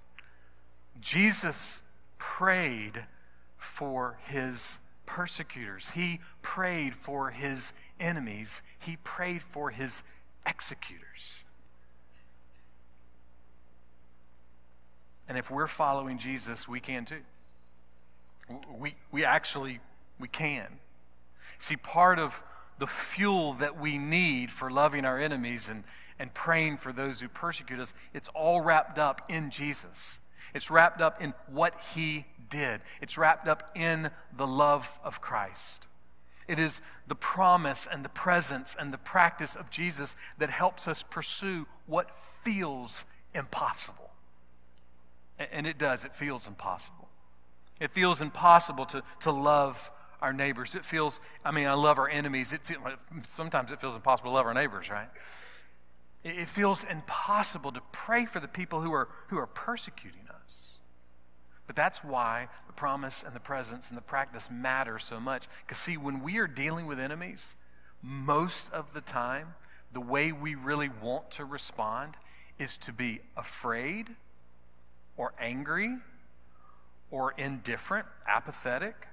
Jesus 1.00 1.82
prayed 2.18 3.04
for 3.56 4.18
his 4.26 4.78
persecutors, 5.06 5.90
he 5.90 6.20
prayed 6.42 6.94
for 6.94 7.30
his 7.30 7.72
enemies, 7.98 8.62
he 8.78 8.96
prayed 9.02 9.42
for 9.42 9.70
his 9.70 10.02
executors. 10.46 11.42
And 15.28 15.36
if 15.36 15.50
we're 15.50 15.66
following 15.66 16.18
Jesus, 16.18 16.66
we 16.66 16.80
can 16.80 17.04
too. 17.04 17.20
We, 18.78 18.94
we 19.12 19.24
actually, 19.24 19.80
we 20.18 20.28
can. 20.28 20.78
See, 21.58 21.76
part 21.76 22.18
of 22.18 22.42
the 22.78 22.86
fuel 22.86 23.52
that 23.54 23.78
we 23.78 23.98
need 23.98 24.50
for 24.50 24.70
loving 24.70 25.04
our 25.04 25.18
enemies 25.18 25.68
and, 25.68 25.84
and 26.18 26.32
praying 26.32 26.78
for 26.78 26.92
those 26.92 27.20
who 27.20 27.28
persecute 27.28 27.78
us, 27.78 27.92
it's 28.14 28.28
all 28.30 28.60
wrapped 28.60 28.98
up 28.98 29.22
in 29.28 29.50
Jesus. 29.50 30.20
It's 30.54 30.70
wrapped 30.70 31.00
up 31.00 31.20
in 31.20 31.34
what 31.46 31.74
he 31.94 32.26
did. 32.48 32.80
It's 33.02 33.18
wrapped 33.18 33.48
up 33.48 33.70
in 33.74 34.10
the 34.34 34.46
love 34.46 34.98
of 35.04 35.20
Christ. 35.20 35.86
It 36.46 36.58
is 36.58 36.80
the 37.06 37.14
promise 37.14 37.86
and 37.90 38.02
the 38.02 38.08
presence 38.08 38.74
and 38.78 38.92
the 38.92 38.98
practice 38.98 39.54
of 39.54 39.68
Jesus 39.68 40.16
that 40.38 40.48
helps 40.48 40.88
us 40.88 41.02
pursue 41.02 41.66
what 41.86 42.18
feels 42.18 43.04
impossible. 43.34 44.07
And 45.52 45.66
it 45.66 45.78
does, 45.78 46.04
it 46.04 46.14
feels 46.14 46.46
impossible. 46.46 47.08
It 47.80 47.92
feels 47.92 48.20
impossible 48.20 48.86
to, 48.86 49.02
to 49.20 49.30
love 49.30 49.90
our 50.20 50.32
neighbors. 50.32 50.74
It 50.74 50.84
feels, 50.84 51.20
I 51.44 51.52
mean, 51.52 51.66
I 51.66 51.74
love 51.74 51.98
our 51.98 52.08
enemies. 52.08 52.52
It 52.52 52.62
feel, 52.62 52.80
sometimes 53.22 53.70
it 53.70 53.80
feels 53.80 53.94
impossible 53.94 54.30
to 54.30 54.34
love 54.34 54.46
our 54.46 54.54
neighbors, 54.54 54.90
right? 54.90 55.08
It 56.24 56.48
feels 56.48 56.84
impossible 56.84 57.72
to 57.72 57.80
pray 57.92 58.26
for 58.26 58.40
the 58.40 58.48
people 58.48 58.80
who 58.80 58.92
are, 58.92 59.08
who 59.28 59.38
are 59.38 59.46
persecuting 59.46 60.26
us. 60.44 60.80
But 61.68 61.76
that's 61.76 62.02
why 62.02 62.48
the 62.66 62.72
promise 62.72 63.22
and 63.22 63.34
the 63.34 63.40
presence 63.40 63.90
and 63.90 63.96
the 63.96 64.02
practice 64.02 64.48
matter 64.50 64.98
so 64.98 65.20
much. 65.20 65.46
Because, 65.64 65.78
see, 65.78 65.96
when 65.96 66.22
we 66.22 66.38
are 66.38 66.48
dealing 66.48 66.86
with 66.86 66.98
enemies, 66.98 67.54
most 68.02 68.72
of 68.72 68.94
the 68.94 69.00
time, 69.00 69.54
the 69.92 70.00
way 70.00 70.32
we 70.32 70.54
really 70.56 70.88
want 70.88 71.30
to 71.32 71.44
respond 71.44 72.16
is 72.58 72.76
to 72.78 72.92
be 72.92 73.20
afraid 73.36 74.16
or 75.18 75.34
angry 75.38 75.96
or 77.10 77.34
indifferent, 77.36 78.06
apathetic, 78.26 79.08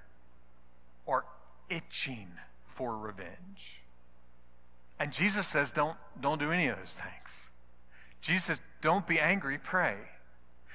or 1.06 1.26
itching 1.70 2.30
for 2.66 2.98
revenge. 2.98 3.82
And 5.00 5.12
Jesus 5.12 5.48
says, 5.48 5.74
don't, 5.74 5.98
don't 6.22 6.40
do 6.40 6.52
any 6.52 6.68
of 6.68 6.78
those 6.78 7.02
things. 7.02 7.50
Jesus 8.22 8.46
says, 8.46 8.62
don't 8.82 9.06
be 9.06 9.20
angry, 9.20 9.58
pray. 9.58 9.98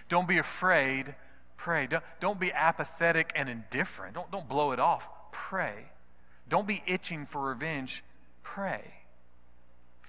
Don't 0.09 0.29
be 0.29 0.39
afraid, 0.39 1.15
pray. 1.57 1.87
Don't, 1.87 2.05
don't 2.21 2.41
be 2.41 2.53
apathetic 2.53 3.33
and 3.35 3.49
indifferent. 3.49 4.15
Don't, 4.15 4.31
don't 4.31 4.49
blow 4.49 4.73
it 4.73 4.81
off, 4.81 5.09
pray. 5.33 5.91
Don't 6.49 6.67
be 6.67 6.83
itching 6.87 7.25
for 7.25 7.41
revenge, 7.41 8.03
pray. 8.43 8.83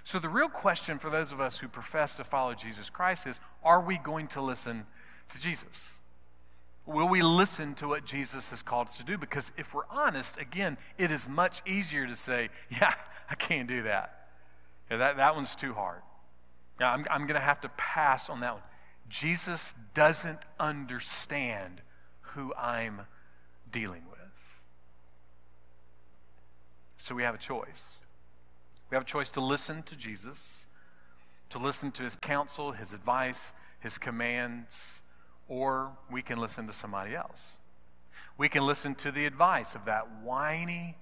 So, 0.03 0.17
the 0.17 0.29
real 0.29 0.49
question 0.49 0.97
for 0.97 1.11
those 1.11 1.31
of 1.31 1.39
us 1.39 1.59
who 1.59 1.67
profess 1.67 2.15
to 2.15 2.23
follow 2.23 2.55
Jesus 2.55 2.89
Christ 2.89 3.27
is 3.27 3.39
are 3.63 3.79
we 3.79 3.99
going 3.99 4.27
to 4.29 4.41
listen 4.41 4.87
to 5.29 5.39
Jesus? 5.39 5.97
Will 6.85 7.07
we 7.07 7.21
listen 7.21 7.75
to 7.75 7.87
what 7.87 8.05
Jesus 8.05 8.49
has 8.49 8.61
called 8.61 8.87
us 8.87 8.97
to 8.97 9.05
do? 9.05 9.17
Because 9.17 9.51
if 9.57 9.73
we're 9.73 9.87
honest, 9.89 10.39
again, 10.39 10.77
it 10.97 11.11
is 11.11 11.29
much 11.29 11.61
easier 11.65 12.07
to 12.07 12.15
say, 12.15 12.49
yeah, 12.69 12.93
I 13.29 13.35
can't 13.35 13.67
do 13.67 13.83
that. 13.83 14.29
Yeah, 14.89 14.97
that, 14.97 15.17
that 15.17 15.35
one's 15.35 15.55
too 15.55 15.73
hard. 15.73 16.01
Yeah, 16.79 16.91
I'm, 16.91 17.05
I'm 17.09 17.21
going 17.21 17.39
to 17.39 17.45
have 17.45 17.61
to 17.61 17.69
pass 17.69 18.29
on 18.29 18.39
that 18.41 18.53
one. 18.53 18.63
Jesus 19.07 19.73
doesn't 19.93 20.45
understand 20.59 21.81
who 22.21 22.53
I'm 22.55 23.01
dealing 23.69 24.03
with. 24.09 24.19
So 26.97 27.15
we 27.15 27.23
have 27.23 27.35
a 27.35 27.39
choice. 27.39 27.99
We 28.89 28.95
have 28.95 29.03
a 29.03 29.07
choice 29.07 29.31
to 29.31 29.41
listen 29.41 29.83
to 29.83 29.95
Jesus, 29.95 30.67
to 31.49 31.59
listen 31.59 31.91
to 31.91 32.03
his 32.03 32.15
counsel, 32.15 32.73
his 32.73 32.93
advice, 32.93 33.53
his 33.79 33.97
commands, 33.97 35.01
or 35.47 35.91
we 36.09 36.21
can 36.21 36.39
listen 36.39 36.67
to 36.67 36.73
somebody 36.73 37.15
else. 37.15 37.57
We 38.37 38.49
can 38.49 38.65
listen 38.65 38.95
to 38.95 39.11
the 39.11 39.25
advice 39.25 39.75
of 39.75 39.85
that 39.85 40.07
whiny, 40.23 40.97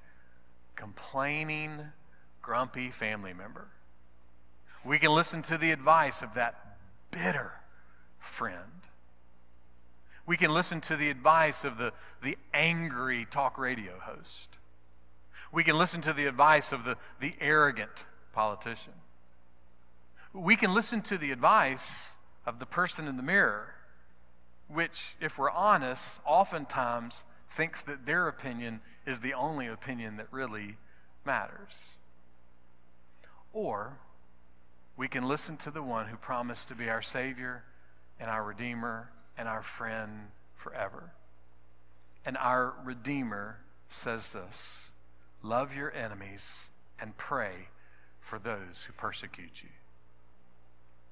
complaining, 0.75 1.81
grumpy 2.41 2.89
family 2.89 3.33
member. 3.33 3.67
We 4.83 4.99
can 4.99 5.13
listen 5.13 5.41
to 5.43 5.57
the 5.57 5.71
advice 5.71 6.21
of 6.21 6.33
that 6.33 6.77
bitter 7.11 7.53
friend. 8.19 8.87
We 10.25 10.37
can 10.37 10.53
listen 10.53 10.79
to 10.81 10.95
the 10.95 11.09
advice 11.09 11.65
of 11.65 11.77
the, 11.77 11.91
the 12.21 12.37
angry 12.53 13.25
talk 13.29 13.57
radio 13.57 13.93
host. 13.99 14.57
We 15.51 15.63
can 15.63 15.77
listen 15.77 16.01
to 16.01 16.13
the 16.13 16.27
advice 16.27 16.71
of 16.71 16.85
the, 16.85 16.97
the 17.19 17.33
arrogant 17.41 18.05
politician. 18.33 18.93
We 20.31 20.55
can 20.55 20.73
listen 20.73 21.01
to 21.03 21.17
the 21.17 21.31
advice 21.31 22.15
of 22.45 22.59
the 22.59 22.67
person 22.67 23.07
in 23.07 23.17
the 23.17 23.23
mirror 23.23 23.73
which, 24.69 25.15
if 25.19 25.37
we're 25.37 25.51
honest, 25.51 26.21
oftentimes 26.25 27.25
thinks 27.49 27.81
that 27.83 28.05
their 28.05 28.27
opinion 28.27 28.81
is 29.05 29.19
the 29.19 29.33
only 29.33 29.67
opinion 29.67 30.17
that 30.17 30.27
really 30.31 30.77
matters. 31.25 31.89
Or 33.51 33.97
we 34.95 35.07
can 35.07 35.27
listen 35.27 35.57
to 35.57 35.71
the 35.71 35.81
one 35.81 36.07
who 36.07 36.17
promised 36.17 36.67
to 36.67 36.75
be 36.75 36.89
our 36.89 37.01
Savior 37.01 37.63
and 38.19 38.29
our 38.29 38.43
Redeemer 38.43 39.11
and 39.37 39.47
our 39.47 39.63
friend 39.63 40.27
forever. 40.53 41.13
And 42.25 42.37
our 42.37 42.73
Redeemer 42.83 43.59
says 43.87 44.33
this 44.33 44.91
love 45.41 45.75
your 45.75 45.91
enemies 45.93 46.69
and 46.99 47.17
pray 47.17 47.69
for 48.19 48.37
those 48.37 48.83
who 48.83 48.93
persecute 48.93 49.63
you. 49.63 49.69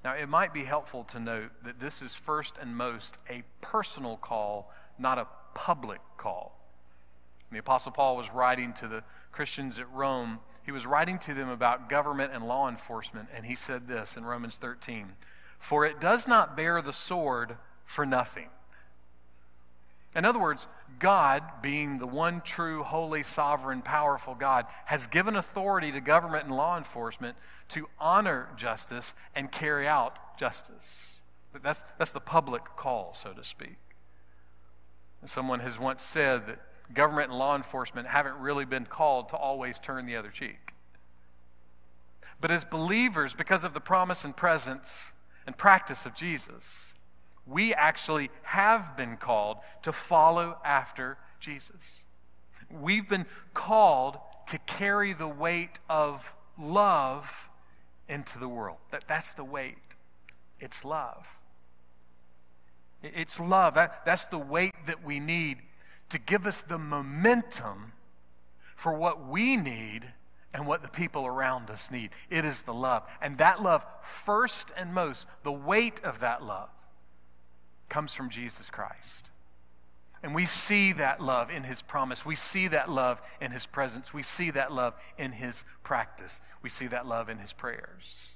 Now, 0.08 0.14
it 0.14 0.30
might 0.30 0.54
be 0.54 0.64
helpful 0.64 1.04
to 1.04 1.20
note 1.20 1.50
that 1.64 1.80
this 1.80 2.00
is 2.00 2.16
first 2.16 2.56
and 2.58 2.74
most 2.74 3.18
a 3.28 3.42
personal 3.60 4.16
call, 4.16 4.72
not 4.98 5.18
a 5.18 5.26
public 5.52 6.00
call. 6.16 6.58
The 7.52 7.58
Apostle 7.58 7.92
Paul 7.92 8.16
was 8.16 8.32
writing 8.32 8.72
to 8.72 8.88
the 8.88 9.04
Christians 9.32 9.78
at 9.78 9.92
Rome. 9.92 10.38
He 10.64 10.72
was 10.72 10.86
writing 10.86 11.18
to 11.18 11.34
them 11.34 11.50
about 11.50 11.90
government 11.90 12.32
and 12.32 12.48
law 12.48 12.70
enforcement, 12.70 13.28
and 13.36 13.44
he 13.44 13.54
said 13.54 13.86
this 13.86 14.16
in 14.16 14.24
Romans 14.24 14.56
13 14.56 15.12
For 15.58 15.84
it 15.84 16.00
does 16.00 16.26
not 16.26 16.56
bear 16.56 16.80
the 16.80 16.94
sword 16.94 17.58
for 17.84 18.06
nothing. 18.06 18.48
In 20.18 20.24
other 20.24 20.40
words, 20.40 20.66
God, 20.98 21.44
being 21.62 21.98
the 21.98 22.06
one 22.06 22.40
true, 22.40 22.82
holy, 22.82 23.22
sovereign, 23.22 23.82
powerful 23.82 24.34
God, 24.34 24.66
has 24.86 25.06
given 25.06 25.36
authority 25.36 25.92
to 25.92 26.00
government 26.00 26.46
and 26.46 26.56
law 26.56 26.76
enforcement 26.76 27.36
to 27.68 27.88
honor 28.00 28.48
justice 28.56 29.14
and 29.36 29.52
carry 29.52 29.86
out 29.86 30.36
justice. 30.36 31.22
That's, 31.62 31.84
that's 31.98 32.10
the 32.10 32.18
public 32.18 32.64
call, 32.74 33.14
so 33.14 33.32
to 33.32 33.44
speak. 33.44 33.76
someone 35.24 35.60
has 35.60 35.78
once 35.78 36.02
said 36.02 36.48
that 36.48 36.58
government 36.92 37.30
and 37.30 37.38
law 37.38 37.54
enforcement 37.54 38.08
haven't 38.08 38.38
really 38.38 38.64
been 38.64 38.86
called 38.86 39.28
to 39.28 39.36
always 39.36 39.78
turn 39.78 40.04
the 40.04 40.16
other 40.16 40.30
cheek. 40.30 40.74
But 42.40 42.50
as 42.50 42.64
believers, 42.64 43.34
because 43.34 43.62
of 43.62 43.72
the 43.72 43.80
promise 43.80 44.24
and 44.24 44.36
presence 44.36 45.12
and 45.46 45.56
practice 45.56 46.06
of 46.06 46.14
Jesus, 46.16 46.94
we 47.48 47.72
actually 47.74 48.30
have 48.42 48.96
been 48.96 49.16
called 49.16 49.58
to 49.82 49.92
follow 49.92 50.58
after 50.64 51.16
Jesus. 51.40 52.04
We've 52.70 53.08
been 53.08 53.26
called 53.54 54.18
to 54.48 54.58
carry 54.58 55.12
the 55.12 55.28
weight 55.28 55.80
of 55.88 56.34
love 56.58 57.50
into 58.08 58.38
the 58.38 58.48
world. 58.48 58.78
That, 58.90 59.04
that's 59.06 59.32
the 59.32 59.44
weight. 59.44 59.76
It's 60.60 60.84
love. 60.84 61.36
It's 63.02 63.38
love. 63.38 63.74
That, 63.74 64.04
that's 64.04 64.26
the 64.26 64.38
weight 64.38 64.74
that 64.86 65.04
we 65.04 65.20
need 65.20 65.58
to 66.10 66.18
give 66.18 66.46
us 66.46 66.62
the 66.62 66.78
momentum 66.78 67.92
for 68.74 68.92
what 68.92 69.26
we 69.26 69.56
need 69.56 70.12
and 70.52 70.66
what 70.66 70.82
the 70.82 70.88
people 70.88 71.26
around 71.26 71.70
us 71.70 71.90
need. 71.90 72.10
It 72.30 72.44
is 72.44 72.62
the 72.62 72.74
love. 72.74 73.04
And 73.20 73.38
that 73.38 73.62
love, 73.62 73.86
first 74.02 74.72
and 74.76 74.94
most, 74.94 75.26
the 75.42 75.52
weight 75.52 76.02
of 76.02 76.20
that 76.20 76.42
love 76.42 76.70
comes 77.88 78.14
from 78.14 78.30
Jesus 78.30 78.70
Christ. 78.70 79.30
And 80.22 80.34
we 80.34 80.46
see 80.46 80.92
that 80.94 81.22
love 81.22 81.50
in 81.50 81.62
his 81.62 81.80
promise. 81.80 82.26
We 82.26 82.34
see 82.34 82.68
that 82.68 82.90
love 82.90 83.22
in 83.40 83.52
his 83.52 83.66
presence. 83.66 84.12
We 84.12 84.22
see 84.22 84.50
that 84.50 84.72
love 84.72 84.94
in 85.16 85.32
his 85.32 85.64
practice. 85.82 86.40
We 86.60 86.68
see 86.68 86.88
that 86.88 87.06
love 87.06 87.28
in 87.28 87.38
his 87.38 87.52
prayers. 87.52 88.32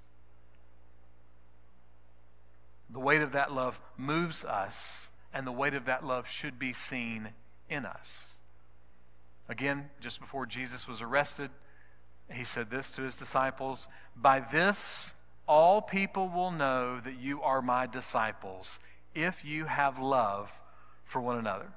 The 2.89 3.01
weight 3.01 3.23
of 3.23 3.33
that 3.33 3.51
love 3.51 3.81
moves 3.97 4.45
us, 4.45 5.11
and 5.33 5.47
the 5.47 5.53
weight 5.53 5.75
of 5.75 5.87
that 5.87 6.05
love 6.05 6.29
should 6.29 6.59
be 6.59 6.73
seen 6.73 7.31
in 7.69 7.85
us. 7.87 8.35
Again, 9.49 9.91
just 10.01 10.21
before 10.21 10.47
Jesus 10.47 10.87
was 10.87 11.03
arrested, 11.03 11.51
he 12.31 12.45
said 12.45 12.71
this 12.71 12.91
to 12.93 13.03
his 13.03 13.17
disciples 13.17 13.89
By 14.15 14.41
this, 14.41 15.15
all 15.49 15.83
people 15.83 16.29
will 16.29 16.51
know 16.51 17.01
that 17.01 17.19
you 17.19 17.43
are 17.43 17.61
my 17.61 17.87
disciples 17.87 18.79
if 19.15 19.45
you 19.45 19.67
have 19.67 19.99
love 19.99 20.61
for 21.05 21.21
one 21.21 21.39
another. 21.39 21.73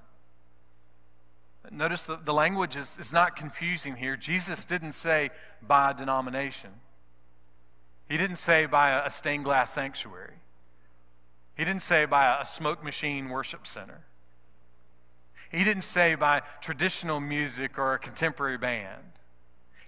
Notice 1.72 2.06
the, 2.06 2.18
the 2.18 2.34
language 2.34 2.76
is, 2.76 2.98
is 3.00 3.12
not 3.12 3.36
confusing 3.36 3.96
here. 3.96 4.16
Jesus 4.16 4.66
didn't 4.66 4.92
say 4.92 5.32
by 5.62 5.92
a 5.92 5.94
denomination, 5.94 6.72
he 8.08 8.18
didn't 8.18 8.36
say 8.36 8.66
by 8.66 9.04
a 9.04 9.10
stained 9.10 9.44
glass 9.44 9.74
sanctuary, 9.74 10.36
he 11.56 11.64
didn't 11.64 11.82
say 11.82 12.06
by 12.06 12.40
a 12.40 12.46
smoke 12.46 12.84
machine 12.84 13.30
worship 13.30 13.66
center. 13.66 14.02
He 15.52 15.64
didn't 15.64 15.84
say 15.84 16.16
by 16.16 16.42
traditional 16.60 17.20
music 17.20 17.78
or 17.78 17.94
a 17.94 18.00
contemporary 18.00 18.58
band. 18.58 19.04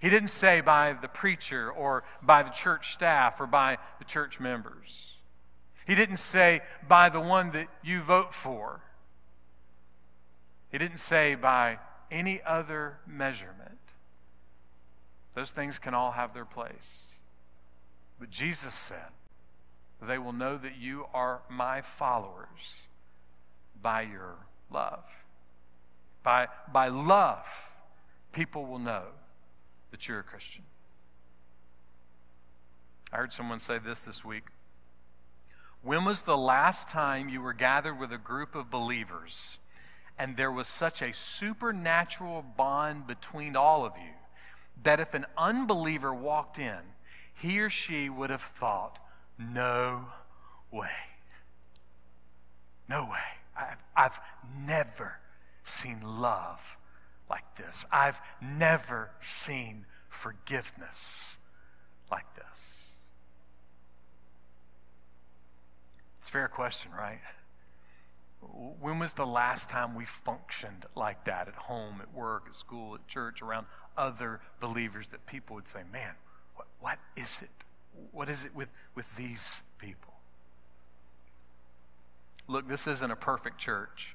He 0.00 0.08
didn't 0.08 0.28
say 0.28 0.60
by 0.60 0.94
the 0.94 1.08
preacher 1.08 1.70
or 1.70 2.04
by 2.22 2.42
the 2.42 2.50
church 2.50 2.92
staff 2.92 3.40
or 3.40 3.46
by 3.46 3.78
the 3.98 4.04
church 4.04 4.38
members. 4.38 5.17
He 5.88 5.94
didn't 5.94 6.18
say 6.18 6.60
by 6.86 7.08
the 7.08 7.18
one 7.20 7.50
that 7.52 7.66
you 7.82 8.02
vote 8.02 8.34
for. 8.34 8.82
He 10.70 10.76
didn't 10.76 10.98
say 10.98 11.34
by 11.34 11.78
any 12.10 12.42
other 12.44 12.98
measurement. 13.06 13.78
Those 15.32 15.50
things 15.50 15.78
can 15.78 15.94
all 15.94 16.10
have 16.10 16.34
their 16.34 16.44
place. 16.44 17.14
But 18.20 18.28
Jesus 18.28 18.74
said, 18.74 19.08
They 20.06 20.18
will 20.18 20.34
know 20.34 20.58
that 20.58 20.76
you 20.78 21.06
are 21.14 21.40
my 21.48 21.80
followers 21.80 22.88
by 23.80 24.02
your 24.02 24.34
love. 24.70 25.08
By, 26.22 26.48
by 26.70 26.88
love, 26.88 27.78
people 28.32 28.66
will 28.66 28.78
know 28.78 29.04
that 29.90 30.06
you're 30.06 30.18
a 30.18 30.22
Christian. 30.22 30.64
I 33.10 33.16
heard 33.16 33.32
someone 33.32 33.58
say 33.58 33.78
this 33.78 34.04
this 34.04 34.22
week. 34.22 34.44
When 35.82 36.04
was 36.04 36.22
the 36.22 36.36
last 36.36 36.88
time 36.88 37.28
you 37.28 37.40
were 37.40 37.52
gathered 37.52 37.98
with 37.98 38.12
a 38.12 38.18
group 38.18 38.54
of 38.54 38.70
believers 38.70 39.58
and 40.18 40.36
there 40.36 40.50
was 40.50 40.66
such 40.66 41.00
a 41.00 41.12
supernatural 41.12 42.42
bond 42.56 43.06
between 43.06 43.54
all 43.54 43.84
of 43.84 43.96
you 43.96 44.14
that 44.82 45.00
if 45.00 45.14
an 45.14 45.26
unbeliever 45.36 46.12
walked 46.12 46.58
in, 46.58 46.80
he 47.32 47.60
or 47.60 47.70
she 47.70 48.08
would 48.08 48.30
have 48.30 48.42
thought, 48.42 48.98
No 49.38 50.06
way. 50.72 50.90
No 52.88 53.04
way. 53.04 53.18
I've, 53.56 53.82
I've 53.96 54.20
never 54.66 55.18
seen 55.62 56.00
love 56.02 56.78
like 57.30 57.56
this. 57.56 57.84
I've 57.92 58.20
never 58.40 59.10
seen 59.20 59.86
forgiveness 60.08 61.38
like 62.10 62.34
this. 62.34 62.87
It's 66.28 66.34
a 66.34 66.36
fair 66.40 66.48
question, 66.48 66.92
right? 66.92 67.20
When 68.80 68.98
was 68.98 69.14
the 69.14 69.24
last 69.24 69.70
time 69.70 69.94
we 69.94 70.04
functioned 70.04 70.84
like 70.94 71.24
that 71.24 71.48
at 71.48 71.54
home, 71.54 72.02
at 72.02 72.12
work, 72.12 72.44
at 72.48 72.54
school, 72.54 72.96
at 72.96 73.06
church, 73.06 73.40
around 73.40 73.64
other 73.96 74.42
believers 74.60 75.08
that 75.08 75.24
people 75.24 75.56
would 75.56 75.66
say, 75.66 75.80
man, 75.90 76.12
what, 76.54 76.66
what 76.80 76.98
is 77.16 77.40
it? 77.40 77.64
What 78.12 78.28
is 78.28 78.44
it 78.44 78.54
with, 78.54 78.70
with 78.94 79.16
these 79.16 79.62
people? 79.78 80.12
Look, 82.46 82.68
this 82.68 82.86
isn't 82.86 83.10
a 83.10 83.16
perfect 83.16 83.56
church. 83.56 84.14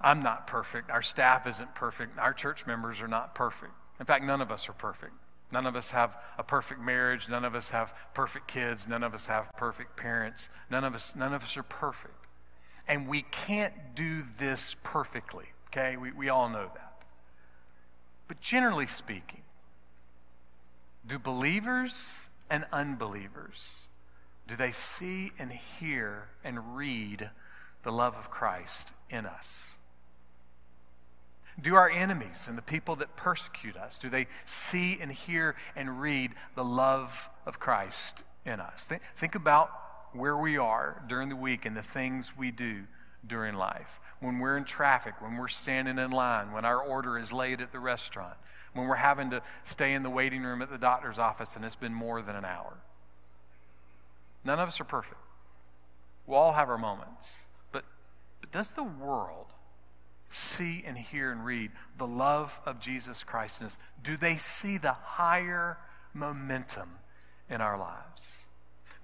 I'm 0.00 0.20
not 0.20 0.48
perfect. 0.48 0.90
Our 0.90 1.02
staff 1.02 1.46
isn't 1.46 1.72
perfect. 1.76 2.18
Our 2.18 2.32
church 2.32 2.66
members 2.66 3.00
are 3.00 3.06
not 3.06 3.36
perfect. 3.36 3.74
In 4.00 4.06
fact, 4.06 4.24
none 4.24 4.40
of 4.40 4.50
us 4.50 4.68
are 4.68 4.72
perfect. 4.72 5.12
None 5.52 5.66
of 5.66 5.74
us 5.76 5.90
have 5.90 6.16
a 6.38 6.44
perfect 6.44 6.80
marriage. 6.80 7.28
None 7.28 7.44
of 7.44 7.54
us 7.54 7.72
have 7.72 7.94
perfect 8.14 8.46
kids. 8.46 8.86
None 8.86 9.02
of 9.02 9.14
us 9.14 9.26
have 9.26 9.50
perfect 9.56 9.96
parents. 9.96 10.48
None 10.70 10.84
of 10.84 10.94
us, 10.94 11.16
none 11.16 11.34
of 11.34 11.42
us 11.42 11.56
are 11.56 11.62
perfect. 11.62 12.26
And 12.86 13.08
we 13.08 13.22
can't 13.22 13.94
do 13.94 14.22
this 14.38 14.76
perfectly, 14.82 15.46
okay? 15.68 15.96
We, 15.96 16.12
we 16.12 16.28
all 16.28 16.48
know 16.48 16.70
that. 16.74 17.04
But 18.28 18.40
generally 18.40 18.86
speaking, 18.86 19.42
do 21.06 21.18
believers 21.18 22.26
and 22.48 22.64
unbelievers, 22.72 23.86
do 24.46 24.54
they 24.54 24.70
see 24.70 25.32
and 25.38 25.52
hear 25.52 26.28
and 26.44 26.76
read 26.76 27.30
the 27.82 27.90
love 27.90 28.16
of 28.16 28.30
Christ 28.30 28.92
in 29.08 29.26
us? 29.26 29.78
Do 31.60 31.74
our 31.74 31.90
enemies 31.90 32.46
and 32.48 32.56
the 32.56 32.62
people 32.62 32.96
that 32.96 33.16
persecute 33.16 33.76
us, 33.76 33.98
do 33.98 34.08
they 34.08 34.26
see 34.44 34.98
and 35.00 35.12
hear 35.12 35.56
and 35.76 36.00
read 36.00 36.32
the 36.54 36.64
love 36.64 37.28
of 37.46 37.58
Christ 37.58 38.22
in 38.46 38.60
us? 38.60 38.86
Think, 38.86 39.02
think 39.16 39.34
about 39.34 39.70
where 40.12 40.36
we 40.36 40.56
are 40.56 41.02
during 41.06 41.28
the 41.28 41.36
week 41.36 41.64
and 41.64 41.76
the 41.76 41.82
things 41.82 42.36
we 42.36 42.50
do 42.50 42.84
during 43.26 43.54
life. 43.54 44.00
When 44.20 44.38
we're 44.38 44.56
in 44.56 44.64
traffic, 44.64 45.20
when 45.20 45.36
we're 45.36 45.48
standing 45.48 45.98
in 45.98 46.10
line, 46.10 46.52
when 46.52 46.64
our 46.64 46.80
order 46.80 47.18
is 47.18 47.32
laid 47.32 47.60
at 47.60 47.72
the 47.72 47.78
restaurant, 47.78 48.36
when 48.72 48.86
we're 48.86 48.96
having 48.96 49.30
to 49.30 49.42
stay 49.64 49.92
in 49.92 50.02
the 50.02 50.10
waiting 50.10 50.42
room 50.42 50.62
at 50.62 50.70
the 50.70 50.78
doctor's 50.78 51.18
office 51.18 51.56
and 51.56 51.64
it's 51.64 51.76
been 51.76 51.94
more 51.94 52.22
than 52.22 52.36
an 52.36 52.44
hour. 52.44 52.78
None 54.44 54.58
of 54.58 54.68
us 54.68 54.80
are 54.80 54.84
perfect. 54.84 55.20
We'll 56.26 56.38
all 56.38 56.52
have 56.52 56.68
our 56.68 56.78
moments. 56.78 57.46
But, 57.72 57.84
but 58.40 58.50
does 58.50 58.72
the 58.72 58.84
world 58.84 59.52
see 60.30 60.82
and 60.86 60.96
hear 60.96 61.30
and 61.30 61.44
read 61.44 61.72
the 61.98 62.06
love 62.06 62.60
of 62.64 62.80
Jesus 62.80 63.22
Christ 63.22 63.60
in 63.60 63.66
us? 63.66 63.76
Do 64.02 64.16
they 64.16 64.36
see 64.36 64.78
the 64.78 64.92
higher 64.92 65.76
momentum 66.14 66.92
in 67.50 67.60
our 67.60 67.76
lives? 67.76 68.46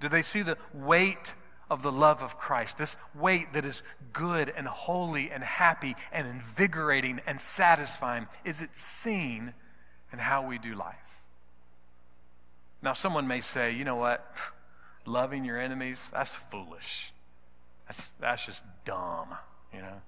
Do 0.01 0.09
they 0.09 0.23
see 0.23 0.43
the 0.43 0.57
weight 0.73 1.35
of 1.69 1.83
the 1.83 1.93
love 1.93 2.23
of 2.23 2.39
Christ? 2.39 2.79
This 2.79 2.97
weight 3.15 3.53
that 3.53 3.65
is 3.65 3.83
good 4.13 4.53
and 4.57 4.69
holy 4.69 5.31
and 5.31 5.43
happy 5.43 5.97
and 6.13 6.27
invigorating 6.27 7.21
and 7.27 7.41
satisfying. 7.41 8.29
Is 8.45 8.63
it 8.63 8.79
seen 8.79 9.53
in 10.13 10.21
how 10.21 10.47
we 10.47 10.59
do 10.59 10.75
life? 10.75 10.95
Now, 12.83 12.93
someone 12.93 13.27
may 13.27 13.41
say, 13.41 13.73
you 13.73 13.85
know 13.85 13.97
what? 13.97 14.25
Loving 15.07 15.45
your 15.45 15.59
enemies, 15.59 16.11
that's 16.13 16.35
foolish. 16.35 17.13
That's, 17.89 18.11
that's 18.11 18.47
just 18.47 18.63
dumb, 18.85 19.35
you 19.75 19.81
know? 19.81 20.03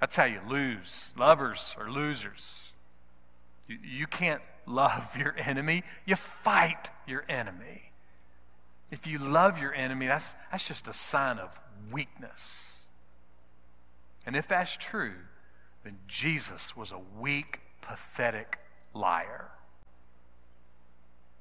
That's 0.00 0.16
how 0.16 0.24
you 0.24 0.40
lose. 0.48 1.12
Lovers 1.16 1.76
are 1.78 1.90
losers. 1.90 2.72
You, 3.68 3.78
you 3.82 4.06
can't 4.06 4.42
love 4.66 5.16
your 5.18 5.34
enemy, 5.38 5.84
you 6.06 6.16
fight 6.16 6.90
your 7.06 7.24
enemy. 7.28 7.92
If 8.90 9.06
you 9.06 9.18
love 9.18 9.60
your 9.60 9.72
enemy, 9.72 10.08
that's, 10.08 10.34
that's 10.50 10.66
just 10.66 10.88
a 10.88 10.92
sign 10.92 11.38
of 11.38 11.60
weakness. 11.92 12.80
And 14.26 14.34
if 14.34 14.48
that's 14.48 14.76
true, 14.76 15.14
then 15.84 15.98
Jesus 16.08 16.76
was 16.76 16.90
a 16.90 16.98
weak, 17.18 17.60
pathetic 17.80 18.58
liar. 18.92 19.50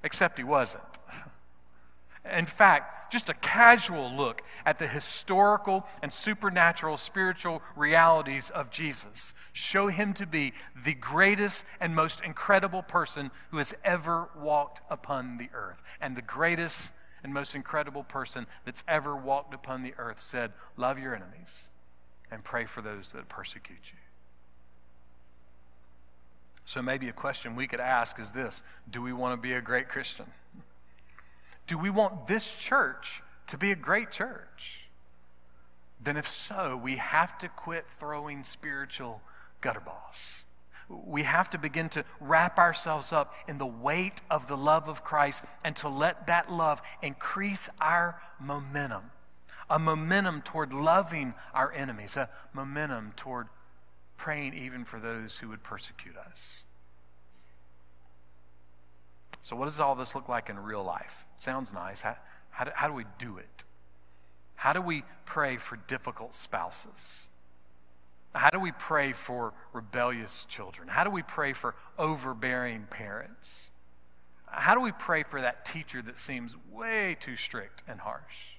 Except 0.03 0.37
he 0.37 0.43
wasn't. 0.43 0.83
In 2.31 2.45
fact, 2.45 3.11
just 3.11 3.29
a 3.29 3.33
casual 3.33 4.11
look 4.11 4.43
at 4.65 4.79
the 4.79 4.87
historical 4.87 5.87
and 6.01 6.13
supernatural 6.13 6.97
spiritual 6.97 7.61
realities 7.75 8.49
of 8.49 8.69
Jesus 8.69 9.33
show 9.51 9.87
him 9.87 10.13
to 10.13 10.27
be 10.27 10.53
the 10.83 10.93
greatest 10.93 11.65
and 11.79 11.95
most 11.95 12.23
incredible 12.23 12.83
person 12.83 13.31
who 13.51 13.57
has 13.57 13.73
ever 13.83 14.29
walked 14.37 14.81
upon 14.89 15.37
the 15.37 15.49
earth. 15.53 15.81
And 15.99 16.15
the 16.15 16.21
greatest 16.21 16.91
and 17.23 17.33
most 17.33 17.55
incredible 17.55 18.03
person 18.03 18.47
that's 18.65 18.83
ever 18.87 19.15
walked 19.15 19.53
upon 19.53 19.83
the 19.83 19.93
earth 19.97 20.21
said, 20.21 20.53
Love 20.77 20.99
your 20.99 21.15
enemies 21.15 21.69
and 22.31 22.43
pray 22.43 22.65
for 22.65 22.81
those 22.81 23.11
that 23.13 23.27
persecute 23.27 23.91
you. 23.91 23.97
So, 26.65 26.81
maybe 26.83 27.09
a 27.09 27.13
question 27.13 27.55
we 27.55 27.65
could 27.65 27.79
ask 27.79 28.19
is 28.19 28.31
this 28.31 28.61
Do 28.89 29.01
we 29.01 29.11
want 29.11 29.35
to 29.35 29.41
be 29.41 29.53
a 29.53 29.61
great 29.61 29.89
Christian? 29.89 30.27
Do 31.69 31.77
we 31.77 31.91
want 31.91 32.25
this 32.25 32.55
church 32.55 33.21
to 33.45 33.55
be 33.55 33.71
a 33.71 33.75
great 33.75 34.09
church? 34.09 34.89
Then, 36.01 36.17
if 36.17 36.27
so, 36.27 36.75
we 36.75 36.95
have 36.95 37.37
to 37.37 37.47
quit 37.47 37.85
throwing 37.87 38.43
spiritual 38.43 39.21
gutter 39.61 39.79
balls. 39.79 40.45
We 40.89 41.21
have 41.23 41.47
to 41.51 41.59
begin 41.59 41.87
to 41.89 42.05
wrap 42.19 42.57
ourselves 42.57 43.13
up 43.13 43.35
in 43.47 43.59
the 43.59 43.67
weight 43.67 44.19
of 44.31 44.47
the 44.47 44.57
love 44.57 44.89
of 44.89 45.03
Christ 45.03 45.43
and 45.63 45.75
to 45.75 45.89
let 45.89 46.25
that 46.25 46.51
love 46.51 46.81
increase 47.03 47.69
our 47.79 48.19
momentum. 48.39 49.11
a 49.69 49.77
momentum 49.77 50.41
toward 50.41 50.73
loving 50.73 51.35
our 51.53 51.71
enemies, 51.71 52.17
a 52.17 52.29
momentum 52.51 53.13
toward 53.15 53.47
praying 54.17 54.55
even 54.55 54.85
for 54.85 54.99
those 54.99 55.37
who 55.37 55.49
would 55.49 55.61
persecute 55.61 56.17
us. 56.17 56.63
So, 59.43 59.55
what 59.55 59.65
does 59.65 59.79
all 59.79 59.93
this 59.93 60.15
look 60.15 60.27
like 60.27 60.49
in 60.49 60.57
real 60.57 60.83
life? 60.83 61.27
Sounds 61.39 61.71
nice. 61.71 62.01
How, 62.01 62.17
how, 62.49 62.65
do, 62.65 62.71
how 62.75 62.87
do 62.89 62.93
we 62.93 63.05
do 63.17 63.37
it? 63.37 63.63
How 64.55 64.73
do 64.73 64.81
we 64.81 65.03
pray 65.25 65.55
for 65.55 65.77
difficult 65.77 66.35
spouses? 66.35 67.29
How 68.35 68.49
do 68.49 68.59
we 68.59 68.73
pray 68.73 69.13
for 69.13 69.53
rebellious 69.71 70.43
children? 70.43 70.89
How 70.89 71.05
do 71.05 71.09
we 71.09 71.23
pray 71.23 71.53
for 71.53 71.75
overbearing 71.97 72.87
parents? 72.89 73.69
How 74.47 74.75
do 74.75 74.81
we 74.81 74.91
pray 74.91 75.23
for 75.23 75.39
that 75.39 75.63
teacher 75.63 76.01
that 76.01 76.19
seems 76.19 76.57
way 76.69 77.15
too 77.17 77.37
strict 77.37 77.83
and 77.87 78.01
harsh? 78.01 78.58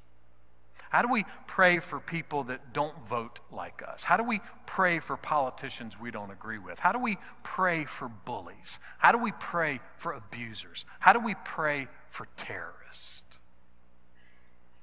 How 0.88 1.02
do 1.02 1.12
we 1.12 1.24
pray 1.46 1.78
for 1.78 2.00
people 2.00 2.44
that 2.44 2.72
don't 2.72 3.06
vote 3.06 3.40
like 3.52 3.82
us? 3.86 4.04
How 4.04 4.16
do 4.16 4.24
we 4.24 4.40
pray 4.66 4.98
for 4.98 5.16
politicians 5.16 6.00
we 6.00 6.10
don't 6.10 6.30
agree 6.30 6.58
with? 6.58 6.80
How 6.80 6.92
do 6.92 6.98
we 6.98 7.18
pray 7.44 7.84
for 7.84 8.08
bullies? 8.08 8.80
How 8.98 9.12
do 9.12 9.18
we 9.18 9.32
pray 9.32 9.80
for 9.98 10.12
abusers? 10.12 10.84
How 10.98 11.12
do 11.12 11.20
we 11.20 11.34
pray 11.44 11.88
for 12.08 12.26
terrorists? 12.36 13.38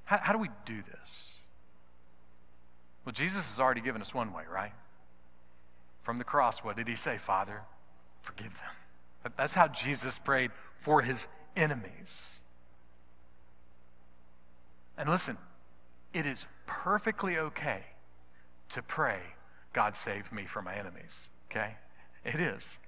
How, 0.05 0.19
how 0.19 0.33
do 0.33 0.39
we 0.39 0.49
do 0.65 0.81
this? 0.81 1.41
Well, 3.03 3.13
Jesus 3.13 3.51
has 3.51 3.59
already 3.59 3.81
given 3.81 4.01
us 4.01 4.13
one 4.13 4.31
way, 4.31 4.43
right? 4.51 4.73
From 6.03 6.17
the 6.17 6.23
cross, 6.23 6.63
what 6.63 6.77
did 6.77 6.87
he 6.87 6.95
say? 6.95 7.17
Father, 7.17 7.63
forgive 8.21 8.59
them. 8.59 9.33
That's 9.35 9.55
how 9.55 9.67
Jesus 9.67 10.19
prayed 10.19 10.51
for 10.75 11.01
his 11.01 11.27
enemies. 11.55 12.41
And 14.97 15.09
listen, 15.09 15.37
it 16.17 16.25
is 16.25 16.47
perfectly 16.65 17.37
okay 17.37 17.83
to 18.69 18.81
pray, 18.81 19.19
God 19.71 19.95
save 19.95 20.31
me 20.31 20.45
from 20.45 20.65
my 20.65 20.73
enemies. 20.73 21.29
Okay? 21.51 21.75
It 22.25 22.39
is. 22.39 22.79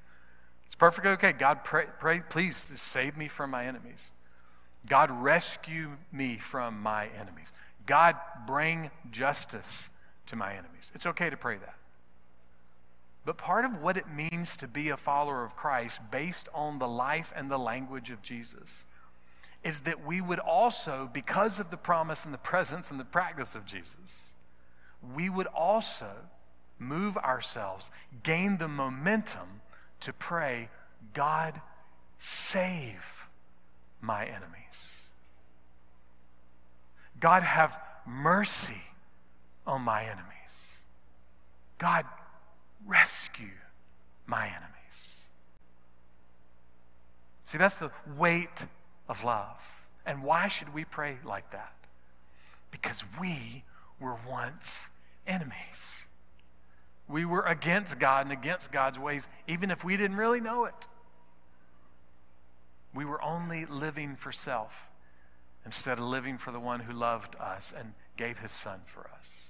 It's 0.66 0.76
perfectly 0.76 1.12
okay. 1.12 1.32
God, 1.32 1.64
pray, 1.64 1.86
pray, 2.00 2.22
please 2.28 2.58
save 2.58 3.16
me 3.16 3.28
from 3.28 3.52
my 3.52 3.66
enemies. 3.66 4.12
God, 4.88 5.12
rescue 5.12 5.92
me 6.12 6.38
from 6.38 6.82
my 6.82 7.08
enemies. 7.20 7.54
God, 7.86 8.16
bring 8.48 8.90
justice 9.12 9.92
to 10.26 10.36
my 10.36 10.54
enemies. 10.54 10.92
It's 10.96 11.06
okay 11.06 11.30
to 11.30 11.38
pray 11.38 11.58
that. 11.58 11.76
But 13.26 13.38
part 13.38 13.64
of 13.64 13.80
what 13.80 13.96
it 13.96 14.06
means 14.12 14.58
to 14.58 14.68
be 14.68 14.90
a 14.90 14.98
follower 14.98 15.44
of 15.44 15.56
Christ, 15.56 16.00
based 16.10 16.50
on 16.54 16.80
the 16.80 16.88
life 16.88 17.32
and 17.36 17.52
the 17.52 17.60
language 17.60 18.10
of 18.10 18.24
Jesus, 18.24 18.86
is 19.64 19.82
that 19.82 20.06
we 20.06 20.22
would 20.22 20.40
also, 20.40 21.10
because 21.12 21.60
of 21.60 21.70
the 21.70 21.78
promise 21.78 22.26
and 22.26 22.34
the 22.34 22.40
presence 22.40 22.92
and 22.92 23.00
the 23.00 23.06
practice 23.06 23.56
of 23.56 23.66
Jesus, 23.66 24.34
we 25.16 25.30
would 25.30 25.48
also 25.48 26.12
move 26.78 27.18
ourselves, 27.18 27.92
gain 28.24 28.58
the 28.58 28.68
momentum 28.68 29.62
to 30.00 30.14
pray, 30.14 30.70
God, 31.14 31.62
save 32.18 33.28
my 34.02 34.26
enemies. 34.26 35.08
God, 37.20 37.44
have 37.44 37.80
mercy 38.06 38.82
on 39.68 39.82
my 39.82 40.04
enemies. 40.04 40.80
God, 41.78 42.06
rescue 42.86 43.48
my 44.26 44.46
enemies. 44.48 45.28
See, 47.44 47.58
that's 47.58 47.78
the 47.78 47.92
weight 48.16 48.68
of 49.10 49.26
love. 49.26 49.88
And 50.06 50.24
why 50.24 50.48
should 50.48 50.74
we 50.74 50.86
pray 50.86 51.18
like 51.26 51.52
that? 51.52 51.74
Because 52.72 53.04
we 53.20 53.64
were 54.00 54.16
once 54.28 54.90
enemies. 55.28 56.08
We 57.08 57.26
were 57.26 57.42
against 57.42 58.00
God 58.00 58.28
and 58.28 58.32
against 58.32 58.72
God's 58.72 59.00
ways, 59.00 59.28
even 59.48 59.72
if 59.72 59.84
we 59.84 59.98
didn't 59.98 60.18
really 60.18 60.40
know 60.40 60.66
it. 60.66 60.88
We 62.94 63.04
were 63.04 63.22
only 63.22 63.66
living 63.66 64.16
for 64.16 64.32
self 64.32 64.90
instead 65.66 65.98
of 65.98 66.06
living 66.06 66.38
for 66.38 66.52
the 66.52 66.60
one 66.60 66.82
who 66.82 66.94
loved 66.94 67.36
us 67.40 67.74
and 67.76 67.94
gave 68.16 68.40
his 68.40 68.52
son 68.52 68.82
for 68.86 69.10
us. 69.18 69.50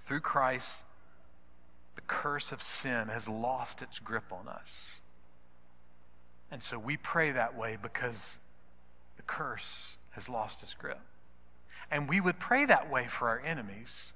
Through 0.00 0.20
Christ, 0.20 0.84
the 1.94 2.00
curse 2.02 2.52
of 2.52 2.62
sin 2.62 3.08
has 3.08 3.28
lost 3.28 3.82
its 3.82 3.98
grip 3.98 4.32
on 4.32 4.48
us. 4.48 5.01
And 6.52 6.62
so 6.62 6.78
we 6.78 6.98
pray 6.98 7.32
that 7.32 7.56
way 7.56 7.78
because 7.80 8.38
the 9.16 9.22
curse 9.22 9.96
has 10.10 10.28
lost 10.28 10.62
its 10.62 10.74
grip. 10.74 11.00
And 11.90 12.10
we 12.10 12.20
would 12.20 12.38
pray 12.38 12.66
that 12.66 12.90
way 12.90 13.06
for 13.06 13.30
our 13.30 13.40
enemies 13.40 14.12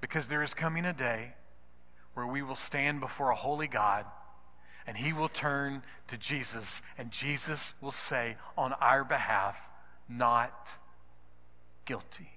because 0.00 0.26
there 0.26 0.42
is 0.42 0.52
coming 0.52 0.84
a 0.84 0.92
day 0.92 1.34
where 2.14 2.26
we 2.26 2.42
will 2.42 2.56
stand 2.56 2.98
before 2.98 3.30
a 3.30 3.36
holy 3.36 3.68
God 3.68 4.04
and 4.84 4.96
he 4.96 5.12
will 5.12 5.28
turn 5.28 5.84
to 6.08 6.18
Jesus 6.18 6.82
and 6.98 7.12
Jesus 7.12 7.72
will 7.80 7.92
say 7.92 8.36
on 8.58 8.72
our 8.74 9.04
behalf, 9.04 9.70
not 10.08 10.76
guilty. 11.84 12.32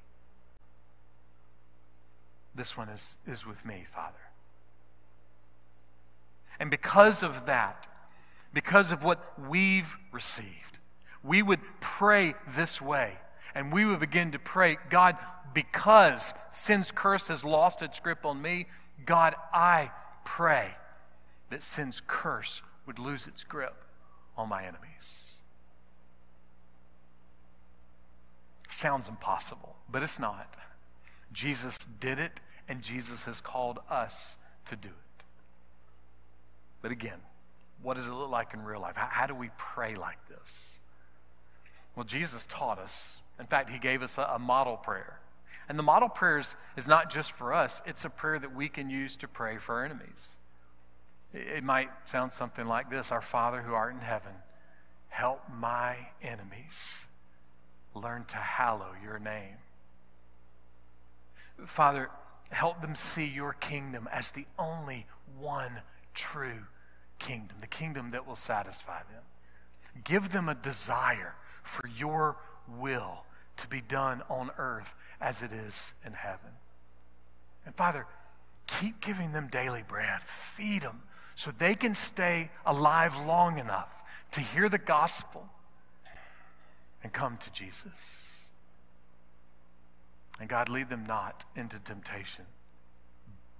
This 2.54 2.78
one 2.78 2.89
is, 2.89 3.17
is 3.26 3.48
with 3.48 3.65
me, 3.65 3.84
Father. 3.88 4.13
And 6.60 6.69
because 6.69 7.24
of 7.24 7.48
that, 7.48 7.88
because 8.56 8.94
of 8.94 9.04
what 9.04 9.20
we've 9.50 9.98
received. 10.13 10.80
We 11.22 11.44
would 11.44 11.60
pray 11.82 12.36
this 12.48 12.82
way, 12.82 13.18
and 13.54 13.72
we 13.72 13.84
would 13.86 14.00
begin 14.00 14.32
to 14.32 14.39
pray, 14.39 14.78
God, 14.89 15.18
because 15.54 16.34
sin's 16.52 16.89
curse 16.89 17.28
has 17.28 17.44
lost 17.44 17.82
its 17.82 18.00
grip 18.00 18.26
on 18.26 18.41
me, 18.41 18.68
God, 19.06 19.36
I 19.54 19.91
pray 20.24 20.76
that 21.50 21.63
sin's 21.63 22.02
curse 22.08 22.63
would 22.86 22.98
lose 22.98 23.28
its 23.28 23.44
grip 23.44 23.84
on 24.38 24.48
my 24.48 24.63
enemies. 24.63 25.34
Sounds 28.70 29.10
impossible, 29.10 29.76
but 29.91 30.02
it's 30.02 30.20
not. 30.20 30.56
Jesus 31.34 31.78
did 31.78 32.20
it, 32.20 32.39
and 32.70 32.82
Jesus 32.82 33.26
has 33.26 33.41
called 33.41 33.80
us 33.89 34.38
to 34.63 34.78
do 34.78 34.89
it. 34.89 35.24
But 36.82 36.91
again, 36.91 37.20
what 37.86 37.98
does 37.98 38.08
it 38.08 38.13
look 38.13 38.32
like 38.32 38.56
in 38.56 38.63
real 38.63 38.82
life? 38.82 38.98
How, 38.98 39.08
how 39.12 39.28
do 39.28 39.36
we 39.36 39.52
pray 39.58 39.93
like 39.93 40.17
this? 40.28 40.80
Well, 41.95 42.04
Jesus 42.04 42.48
taught 42.48 42.80
us. 42.80 43.21
In 43.39 43.45
fact, 43.45 43.69
he 43.69 43.78
gave 43.78 44.02
us 44.02 44.17
a, 44.17 44.24
a 44.24 44.39
model 44.39 44.76
prayer. 44.76 45.19
And 45.69 45.78
the 45.78 45.84
model 45.84 46.10
prayer 46.10 46.39
is, 46.39 46.56
is 46.76 46.88
not 46.88 47.12
just 47.12 47.32
for 47.32 47.54
us, 47.54 47.84
it's 47.86 48.04
a 48.04 48.10
prayer 48.10 48.39
that 48.39 48.56
we 48.56 48.69
can 48.69 48.89
use 48.89 49.15
to 49.17 49.28
pray 49.28 49.58
for 49.58 49.76
our 49.76 49.86
enemies. 49.86 50.36
It, 51.32 51.58
it 51.58 51.63
might 51.63 51.89
sound 52.06 52.34
something 52.34 52.67
like 52.67 52.89
this 52.89 53.12
Our 53.12 53.21
Father 53.21 53.62
who 53.62 53.74
art 53.74 53.93
in 53.93 54.00
heaven, 54.00 54.34
help 55.10 55.41
my 55.56 56.08
enemies 56.24 57.08
learn 57.93 58.26
to 58.26 58.38
hallow 58.38 58.89
your 59.04 59.19
name. 59.19 59.58
Father, 61.65 62.10
help 62.50 62.82
them 62.82 62.95
see 62.95 63.26
your 63.26 63.54
kingdom 63.54 64.10
as 64.12 64.32
the 64.32 64.45
only 64.58 65.06
one 65.38 65.82
true 66.15 66.65
kingdom, 67.19 67.58
the 67.60 67.67
kingdom 67.67 68.12
that 68.12 68.28
will 68.28 68.36
satisfy 68.36 68.99
them. 69.12 69.23
Give 70.04 70.32
them 70.32 70.49
a 70.49 70.56
desire 70.56 71.36
for 71.63 71.88
your 71.88 72.38
will 72.67 73.25
to 73.58 73.67
be 73.67 73.82
done 73.82 74.21
on 74.30 74.51
earth 74.58 74.93
as 75.21 75.41
it 75.41 75.51
is 75.51 75.95
in 76.06 76.13
heaven. 76.13 76.51
And 77.65 77.75
Father, 77.75 78.06
keep 78.67 78.99
giving 79.01 79.32
them 79.32 79.47
daily 79.47 79.84
bread. 79.88 80.21
Feed 80.21 80.82
them 80.82 81.04
so 81.36 81.51
they 81.51 81.75
can 81.75 81.95
stay 81.95 82.49
alive 82.65 83.15
long 83.25 83.58
enough 83.58 84.04
to 84.32 84.41
hear 84.41 84.69
the 84.69 84.78
gospel 84.78 85.49
and 87.04 87.13
come 87.13 87.38
to 87.38 87.51
Jesus. 87.51 88.45
And 90.39 90.49
God, 90.49 90.69
lead 90.69 90.89
them 90.89 91.06
not 91.06 91.45
into 91.56 91.80
temptation, 91.80 92.45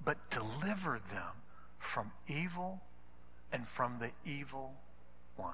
but 0.04 0.30
deliver 0.30 1.00
them 1.00 1.44
from 1.78 2.12
evil 2.28 2.82
and 3.56 3.66
from 3.66 4.00
the 4.00 4.12
evil 4.30 4.74
one. 5.38 5.54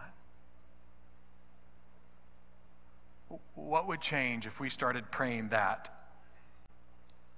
What 3.53 3.87
would 3.87 4.01
change 4.01 4.47
if 4.47 4.59
we 4.59 4.69
started 4.69 5.11
praying 5.11 5.49
that 5.49 5.89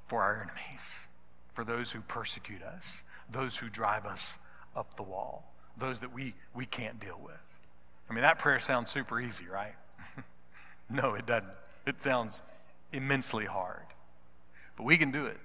for 0.08 0.24
our 0.24 0.36
enemies, 0.42 1.10
for 1.54 1.66
those 1.66 1.92
who 1.92 2.00
persecute 2.00 2.64
us, 2.64 3.04
those 3.30 3.58
who 3.58 3.68
drive 3.68 4.06
us 4.06 4.38
up 4.74 4.96
the 4.96 5.04
wall, 5.04 5.54
those 5.78 6.00
that 6.00 6.14
we, 6.14 6.34
we 6.56 6.66
can't 6.66 6.98
deal 6.98 7.20
with? 7.22 7.36
I 8.10 8.14
mean, 8.14 8.22
that 8.22 8.40
prayer 8.40 8.60
sounds 8.60 8.90
super 8.90 9.20
easy, 9.20 9.48
right? 9.48 9.76
no, 10.90 11.14
it 11.14 11.26
doesn't. 11.26 11.52
It 11.86 12.02
sounds 12.02 12.42
immensely 12.94 13.46
hard. 13.46 13.86
But 14.78 14.86
we 14.86 14.96
can 14.96 15.12
do 15.12 15.26
it 15.26 15.38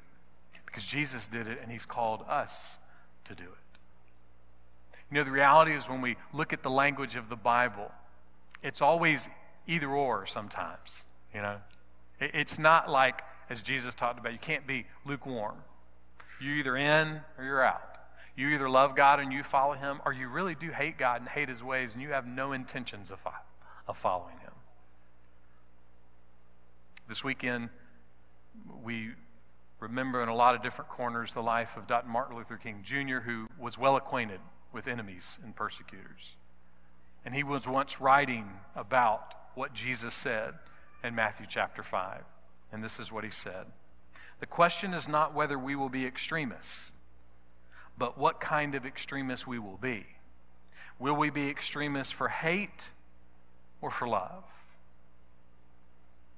because 0.65 0.87
Jesus 0.87 1.27
did 1.27 1.49
it 1.49 1.59
and 1.61 1.73
he's 1.73 1.87
called 1.87 2.25
us 2.29 2.79
to 3.25 3.35
do 3.35 3.45
it. 3.45 3.68
You 5.11 5.19
know, 5.19 5.25
the 5.25 5.31
reality 5.31 5.73
is 5.73 5.89
when 5.89 6.01
we 6.03 6.17
look 6.33 6.53
at 6.53 6.63
the 6.63 6.71
language 6.71 7.17
of 7.17 7.29
the 7.29 7.37
Bible, 7.37 7.91
it's 8.63 8.83
always 8.83 9.29
either 9.67 9.89
or 9.89 10.27
sometimes, 10.27 11.07
you 11.35 11.41
know. 11.41 11.57
It's 12.21 12.59
not 12.59 12.91
like, 12.91 13.23
as 13.49 13.63
Jesus 13.63 13.95
talked 13.95 14.19
about, 14.19 14.33
you 14.33 14.39
can't 14.39 14.67
be 14.67 14.87
lukewarm. 15.07 15.57
You're 16.41 16.57
either 16.57 16.77
in 16.77 17.21
or 17.39 17.45
you're 17.45 17.63
out. 17.63 17.97
You 18.37 18.49
either 18.49 18.69
love 18.69 18.95
God 18.95 19.19
and 19.19 19.33
you 19.33 19.43
follow 19.43 19.75
Him, 19.75 20.01
or 20.05 20.13
you 20.13 20.29
really 20.29 20.55
do 20.55 20.71
hate 20.71 20.99
God 20.99 21.21
and 21.21 21.29
hate 21.29 21.49
His 21.49 21.63
ways 21.63 21.95
and 21.95 22.03
you 22.03 22.11
have 22.11 22.27
no 22.27 22.53
intentions 22.53 23.11
of, 23.11 23.27
of 23.87 23.97
following 23.97 24.39
Him. 24.39 24.53
This 27.09 27.25
weekend, 27.25 27.71
we 28.83 29.11
remember 29.81 30.23
in 30.23 30.29
a 30.29 30.35
lot 30.35 30.55
of 30.55 30.63
different 30.63 30.91
corners 30.91 31.33
the 31.33 31.43
life 31.43 31.77
of 31.77 31.87
Dr. 31.87 32.09
Martin 32.09 32.37
Luther 32.37 32.57
King 32.57 32.81
Jr., 32.83 33.21
who 33.21 33.49
was 33.59 33.79
well 33.79 33.97
acquainted 33.97 34.41
with 34.73 34.87
enemies 34.87 35.39
and 35.43 35.55
persecutors. 35.55 36.37
And 37.25 37.35
he 37.35 37.43
was 37.43 37.67
once 37.67 38.01
writing 38.01 38.49
about 38.75 39.35
what 39.55 39.73
Jesus 39.73 40.15
said 40.15 40.55
in 41.03 41.15
Matthew 41.15 41.47
chapter 41.49 41.83
5. 41.83 42.23
And 42.73 42.85
this 42.85 43.01
is 43.01 43.11
what 43.11 43.25
he 43.25 43.31
said 43.31 43.67
The 44.41 44.47
question 44.47 44.95
is 44.95 45.09
not 45.09 45.35
whether 45.35 45.59
we 45.59 45.75
will 45.75 45.89
be 45.89 46.07
extremists, 46.07 46.95
but 47.97 48.17
what 48.17 48.41
kind 48.41 48.75
of 48.75 48.87
extremists 48.87 49.47
we 49.47 49.59
will 49.59 49.79
be. 49.79 50.07
Will 50.99 51.15
we 51.15 51.31
be 51.31 51.49
extremists 51.49 52.13
for 52.13 52.29
hate 52.29 52.91
or 53.81 53.91
for 53.91 54.09
love? 54.09 54.45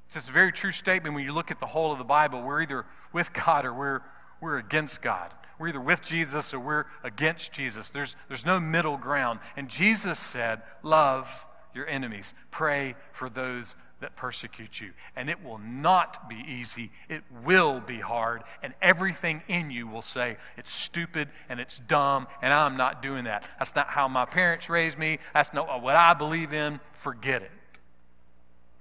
It's 0.07 0.29
a 0.29 0.33
very 0.33 0.51
true 0.51 0.73
statement 0.73 1.15
when 1.15 1.25
you 1.25 1.33
look 1.33 1.51
at 1.51 1.61
the 1.61 1.67
whole 1.67 1.93
of 1.93 1.99
the 1.99 2.05
Bible. 2.05 2.43
We're 2.43 2.63
either 2.63 2.85
with 3.13 3.33
God 3.33 3.65
or 3.65 3.73
we're, 3.73 4.01
we're 4.41 4.59
against 4.59 5.03
God. 5.03 5.33
We're 5.61 5.69
either 5.69 5.81
with 5.81 6.01
Jesus 6.01 6.55
or 6.55 6.59
we're 6.59 6.87
against 7.05 7.53
Jesus. 7.53 7.91
There's, 7.91 8.17
there's 8.29 8.47
no 8.47 8.59
middle 8.59 8.97
ground. 8.97 9.41
And 9.59 9.69
Jesus 9.69 10.19
said, 10.19 10.63
Love 10.83 11.47
your 11.75 11.87
enemies, 11.87 12.33
pray 12.51 12.95
for 13.13 13.29
those 13.29 13.77
that 14.01 14.17
persecute 14.17 14.81
you. 14.81 14.93
And 15.15 15.29
it 15.29 15.45
will 15.45 15.59
not 15.59 16.31
be 16.31 16.43
easy. 16.49 16.91
It 17.11 17.23
will 17.45 17.79
be 17.79 17.99
hard. 17.99 18.43
And 18.63 18.73
everything 18.81 19.43
in 19.49 19.71
you 19.71 19.87
will 19.87 20.01
say, 20.01 20.39
it's 20.57 20.71
stupid 20.71 21.29
and 21.51 21.61
it's 21.61 21.79
dumb, 21.79 22.27
and 22.41 22.55
I'm 22.55 22.79
not 22.79 23.03
doing 23.03 23.25
that. 23.25 23.47
That's 23.59 23.77
not 23.77 23.89
how 23.89 24.09
my 24.09 24.25
parents 24.25 24.71
raised 24.71 24.99
me. 24.99 25.19
That's 25.35 25.53
not 25.53 25.83
what 25.83 25.95
I 25.95 26.15
believe 26.15 26.55
in. 26.55 26.81
Forget 26.95 27.43
it. 27.43 27.51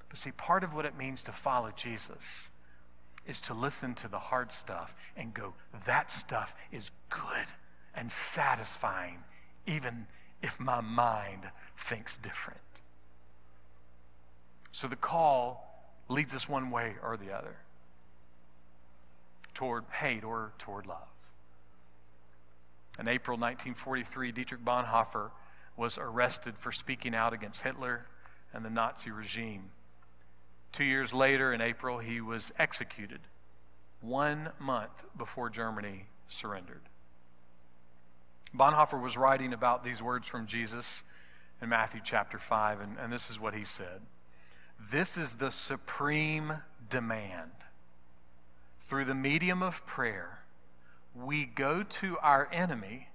But 0.07 0.17
see, 0.17 0.31
part 0.31 0.63
of 0.63 0.73
what 0.73 0.85
it 0.85 0.97
means 0.97 1.23
to 1.23 1.33
follow 1.33 1.71
Jesus 1.75 2.51
is 3.29 3.39
to 3.41 3.53
listen 3.53 3.93
to 3.93 4.07
the 4.07 4.19
hard 4.19 4.51
stuff 4.51 4.95
and 5.15 5.33
go, 5.33 5.53
that 5.85 6.09
stuff 6.09 6.55
is 6.71 6.91
good 7.09 7.45
and 7.95 8.11
satisfying, 8.11 9.19
even 9.67 10.07
if 10.41 10.59
my 10.59 10.81
mind 10.81 11.49
thinks 11.77 12.17
different. 12.17 12.59
So 14.71 14.87
the 14.87 14.95
call 14.95 15.85
leads 16.07 16.35
us 16.35 16.49
one 16.49 16.71
way 16.71 16.95
or 17.03 17.17
the 17.17 17.31
other 17.31 17.57
toward 19.53 19.83
hate 19.91 20.23
or 20.23 20.53
toward 20.57 20.87
love. 20.87 21.09
In 22.99 23.07
April 23.07 23.37
1943, 23.37 24.31
Dietrich 24.31 24.63
Bonhoeffer 24.63 25.31
was 25.77 25.97
arrested 25.97 26.57
for 26.57 26.71
speaking 26.71 27.15
out 27.15 27.33
against 27.33 27.63
Hitler 27.63 28.05
and 28.53 28.65
the 28.65 28.69
Nazi 28.69 29.11
regime. 29.11 29.71
Two 30.71 30.83
years 30.83 31.13
later, 31.13 31.53
in 31.53 31.61
April, 31.61 31.97
he 31.97 32.21
was 32.21 32.51
executed 32.59 33.19
one 34.01 34.49
month 34.59 35.03
before 35.17 35.49
Germany 35.49 36.05
surrendered. 36.27 36.81
Bonhoeffer 38.55 39.01
was 39.01 39.17
writing 39.17 39.53
about 39.53 39.83
these 39.83 40.01
words 40.01 40.27
from 40.27 40.47
Jesus 40.47 41.03
in 41.61 41.69
Matthew 41.69 42.01
chapter 42.03 42.37
5, 42.37 42.81
and, 42.81 42.97
and 42.97 43.11
this 43.11 43.29
is 43.29 43.39
what 43.39 43.53
he 43.53 43.63
said 43.63 44.01
This 44.79 45.17
is 45.17 45.35
the 45.35 45.51
supreme 45.51 46.53
demand. 46.89 47.51
Through 48.79 49.05
the 49.05 49.15
medium 49.15 49.61
of 49.61 49.85
prayer, 49.85 50.39
we 51.13 51.45
go 51.45 51.83
to 51.83 52.17
our 52.19 52.49
enemy, 52.51 53.09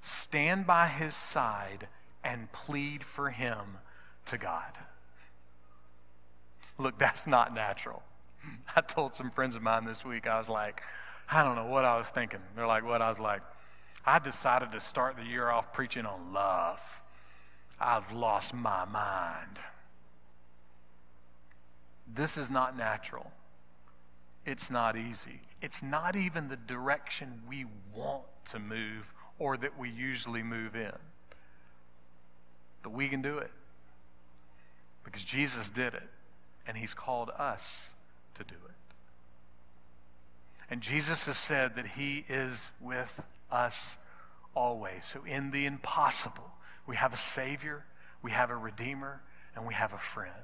stand 0.00 0.66
by 0.66 0.86
his 0.86 1.14
side, 1.14 1.88
and 2.24 2.50
plead 2.52 3.04
for 3.04 3.30
him 3.30 3.78
to 4.26 4.38
God. 4.38 4.78
Look, 6.78 6.98
that's 6.98 7.26
not 7.26 7.54
natural. 7.54 8.02
I 8.76 8.80
told 8.80 9.14
some 9.14 9.30
friends 9.30 9.56
of 9.56 9.62
mine 9.62 9.84
this 9.84 10.04
week, 10.04 10.26
I 10.26 10.38
was 10.38 10.48
like, 10.48 10.82
I 11.30 11.42
don't 11.42 11.56
know 11.56 11.66
what 11.66 11.84
I 11.84 11.96
was 11.98 12.08
thinking. 12.08 12.40
They're 12.56 12.66
like, 12.66 12.84
what? 12.84 13.02
I 13.02 13.08
was 13.08 13.18
like, 13.18 13.42
I 14.06 14.18
decided 14.18 14.72
to 14.72 14.80
start 14.80 15.16
the 15.16 15.24
year 15.24 15.50
off 15.50 15.72
preaching 15.72 16.06
on 16.06 16.32
love. 16.32 17.02
I've 17.80 18.12
lost 18.12 18.54
my 18.54 18.84
mind. 18.86 19.60
This 22.12 22.38
is 22.38 22.50
not 22.50 22.76
natural. 22.76 23.32
It's 24.46 24.70
not 24.70 24.96
easy. 24.96 25.40
It's 25.60 25.82
not 25.82 26.16
even 26.16 26.48
the 26.48 26.56
direction 26.56 27.42
we 27.46 27.66
want 27.94 28.24
to 28.46 28.58
move 28.58 29.12
or 29.38 29.56
that 29.58 29.78
we 29.78 29.90
usually 29.90 30.42
move 30.42 30.74
in. 30.74 30.94
But 32.82 32.92
we 32.92 33.08
can 33.08 33.20
do 33.20 33.38
it 33.38 33.50
because 35.04 35.22
Jesus 35.22 35.68
did 35.68 35.92
it 35.92 36.08
and 36.68 36.76
He's 36.76 36.94
called 36.94 37.30
us 37.36 37.94
to 38.34 38.44
do 38.44 38.54
it. 38.54 38.74
And 40.70 40.82
Jesus 40.82 41.24
has 41.26 41.38
said 41.38 41.74
that 41.74 41.86
He 41.88 42.26
is 42.28 42.70
with 42.80 43.24
us 43.50 43.96
always. 44.54 45.06
So, 45.06 45.24
in 45.24 45.50
the 45.50 45.64
impossible, 45.64 46.52
we 46.86 46.96
have 46.96 47.14
a 47.14 47.16
Savior, 47.16 47.86
we 48.22 48.32
have 48.32 48.50
a 48.50 48.56
Redeemer, 48.56 49.22
and 49.56 49.66
we 49.66 49.74
have 49.74 49.94
a 49.94 49.98
friend. 49.98 50.34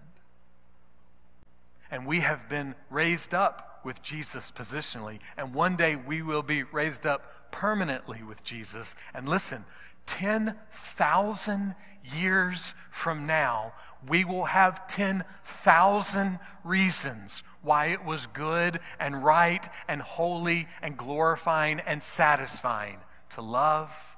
And 1.91 2.07
we 2.07 2.21
have 2.21 2.49
been 2.49 2.75
raised 2.91 3.35
up 3.35 3.81
with 3.85 4.03
Jesus 4.03 4.51
positionally, 4.51 5.21
and 5.37 5.53
one 5.53 5.77
day 5.77 5.95
we 5.95 6.23
will 6.23 6.43
be 6.43 6.63
raised 6.63 7.07
up 7.07 7.53
permanently 7.53 8.23
with 8.23 8.43
Jesus. 8.43 8.97
And 9.13 9.29
listen, 9.29 9.67
10,000 10.07 11.75
years 12.03 12.75
from 12.91 13.27
now, 13.27 13.73
we 14.07 14.25
will 14.25 14.47
have 14.47 14.87
10,000 14.87 16.39
reasons 16.63 17.43
why 17.63 17.87
it 17.87 18.05
was 18.05 18.27
good 18.27 18.79
and 19.01 19.25
right 19.25 19.67
and 19.89 20.03
holy 20.03 20.69
and 20.83 20.97
glorifying 20.97 21.81
and 21.81 22.03
satisfying 22.03 22.99
to 23.31 23.41
love 23.41 24.17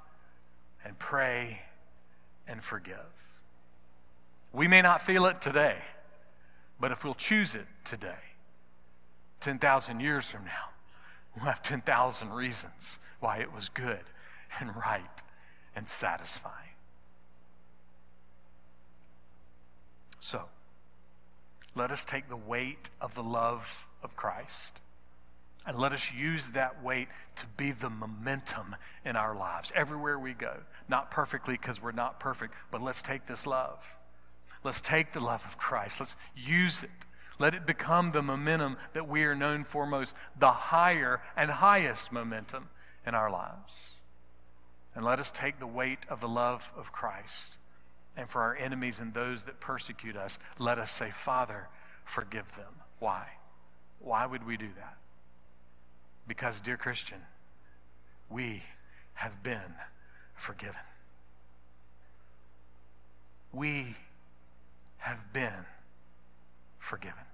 and 0.84 0.98
pray 0.98 1.60
and 2.48 2.62
forgive. 2.62 2.96
We 4.52 4.66
may 4.66 4.82
not 4.82 5.00
feel 5.00 5.26
it 5.26 5.40
today, 5.40 5.76
but 6.80 6.90
if 6.90 7.04
we'll 7.04 7.14
choose 7.14 7.54
it 7.54 7.66
today, 7.84 8.14
10,000 9.40 10.00
years 10.00 10.28
from 10.28 10.44
now, 10.44 10.70
we'll 11.36 11.44
have 11.44 11.62
10,000 11.62 12.30
reasons 12.30 12.98
why 13.20 13.38
it 13.38 13.52
was 13.52 13.68
good 13.68 14.00
and 14.58 14.74
right 14.74 15.22
and 15.76 15.86
satisfying. 15.88 16.54
So, 20.18 20.46
let 21.76 21.92
us 21.92 22.04
take 22.04 22.28
the 22.28 22.36
weight 22.36 22.88
of 23.00 23.14
the 23.14 23.22
love 23.22 23.86
of 24.02 24.16
Christ 24.16 24.80
and 25.66 25.76
let 25.78 25.92
us 25.92 26.12
use 26.12 26.50
that 26.50 26.82
weight 26.82 27.08
to 27.34 27.46
be 27.56 27.72
the 27.72 27.90
momentum 27.90 28.76
in 29.04 29.16
our 29.16 29.36
lives 29.36 29.72
everywhere 29.74 30.18
we 30.18 30.32
go. 30.32 30.58
Not 30.88 31.10
perfectly 31.10 31.54
because 31.54 31.82
we're 31.82 31.92
not 31.92 32.20
perfect, 32.20 32.54
but 32.70 32.82
let's 32.82 33.02
take 33.02 33.26
this 33.26 33.46
love. 33.46 33.96
Let's 34.62 34.80
take 34.80 35.12
the 35.12 35.20
love 35.20 35.44
of 35.44 35.58
Christ. 35.58 36.00
Let's 36.00 36.16
use 36.36 36.82
it. 36.82 37.06
Let 37.38 37.54
it 37.54 37.66
become 37.66 38.12
the 38.12 38.22
momentum 38.22 38.78
that 38.94 39.08
we 39.08 39.24
are 39.24 39.34
known 39.34 39.64
for 39.64 39.86
most, 39.86 40.16
the 40.38 40.50
higher 40.50 41.20
and 41.36 41.50
highest 41.50 42.10
momentum 42.10 42.68
in 43.06 43.14
our 43.14 43.30
lives. 43.30 43.95
And 44.96 45.04
let 45.04 45.18
us 45.18 45.30
take 45.30 45.58
the 45.58 45.66
weight 45.66 46.06
of 46.08 46.22
the 46.22 46.28
love 46.28 46.72
of 46.76 46.90
Christ. 46.90 47.58
And 48.16 48.28
for 48.30 48.40
our 48.40 48.56
enemies 48.56 48.98
and 48.98 49.12
those 49.12 49.44
that 49.44 49.60
persecute 49.60 50.16
us, 50.16 50.38
let 50.58 50.78
us 50.78 50.90
say, 50.90 51.10
Father, 51.10 51.68
forgive 52.02 52.56
them. 52.56 52.72
Why? 52.98 53.26
Why 54.00 54.24
would 54.24 54.46
we 54.46 54.56
do 54.56 54.68
that? 54.78 54.96
Because, 56.26 56.62
dear 56.62 56.78
Christian, 56.78 57.18
we 58.30 58.62
have 59.14 59.42
been 59.42 59.74
forgiven. 60.34 60.80
We 63.52 63.96
have 64.98 65.30
been 65.32 65.66
forgiven. 66.78 67.24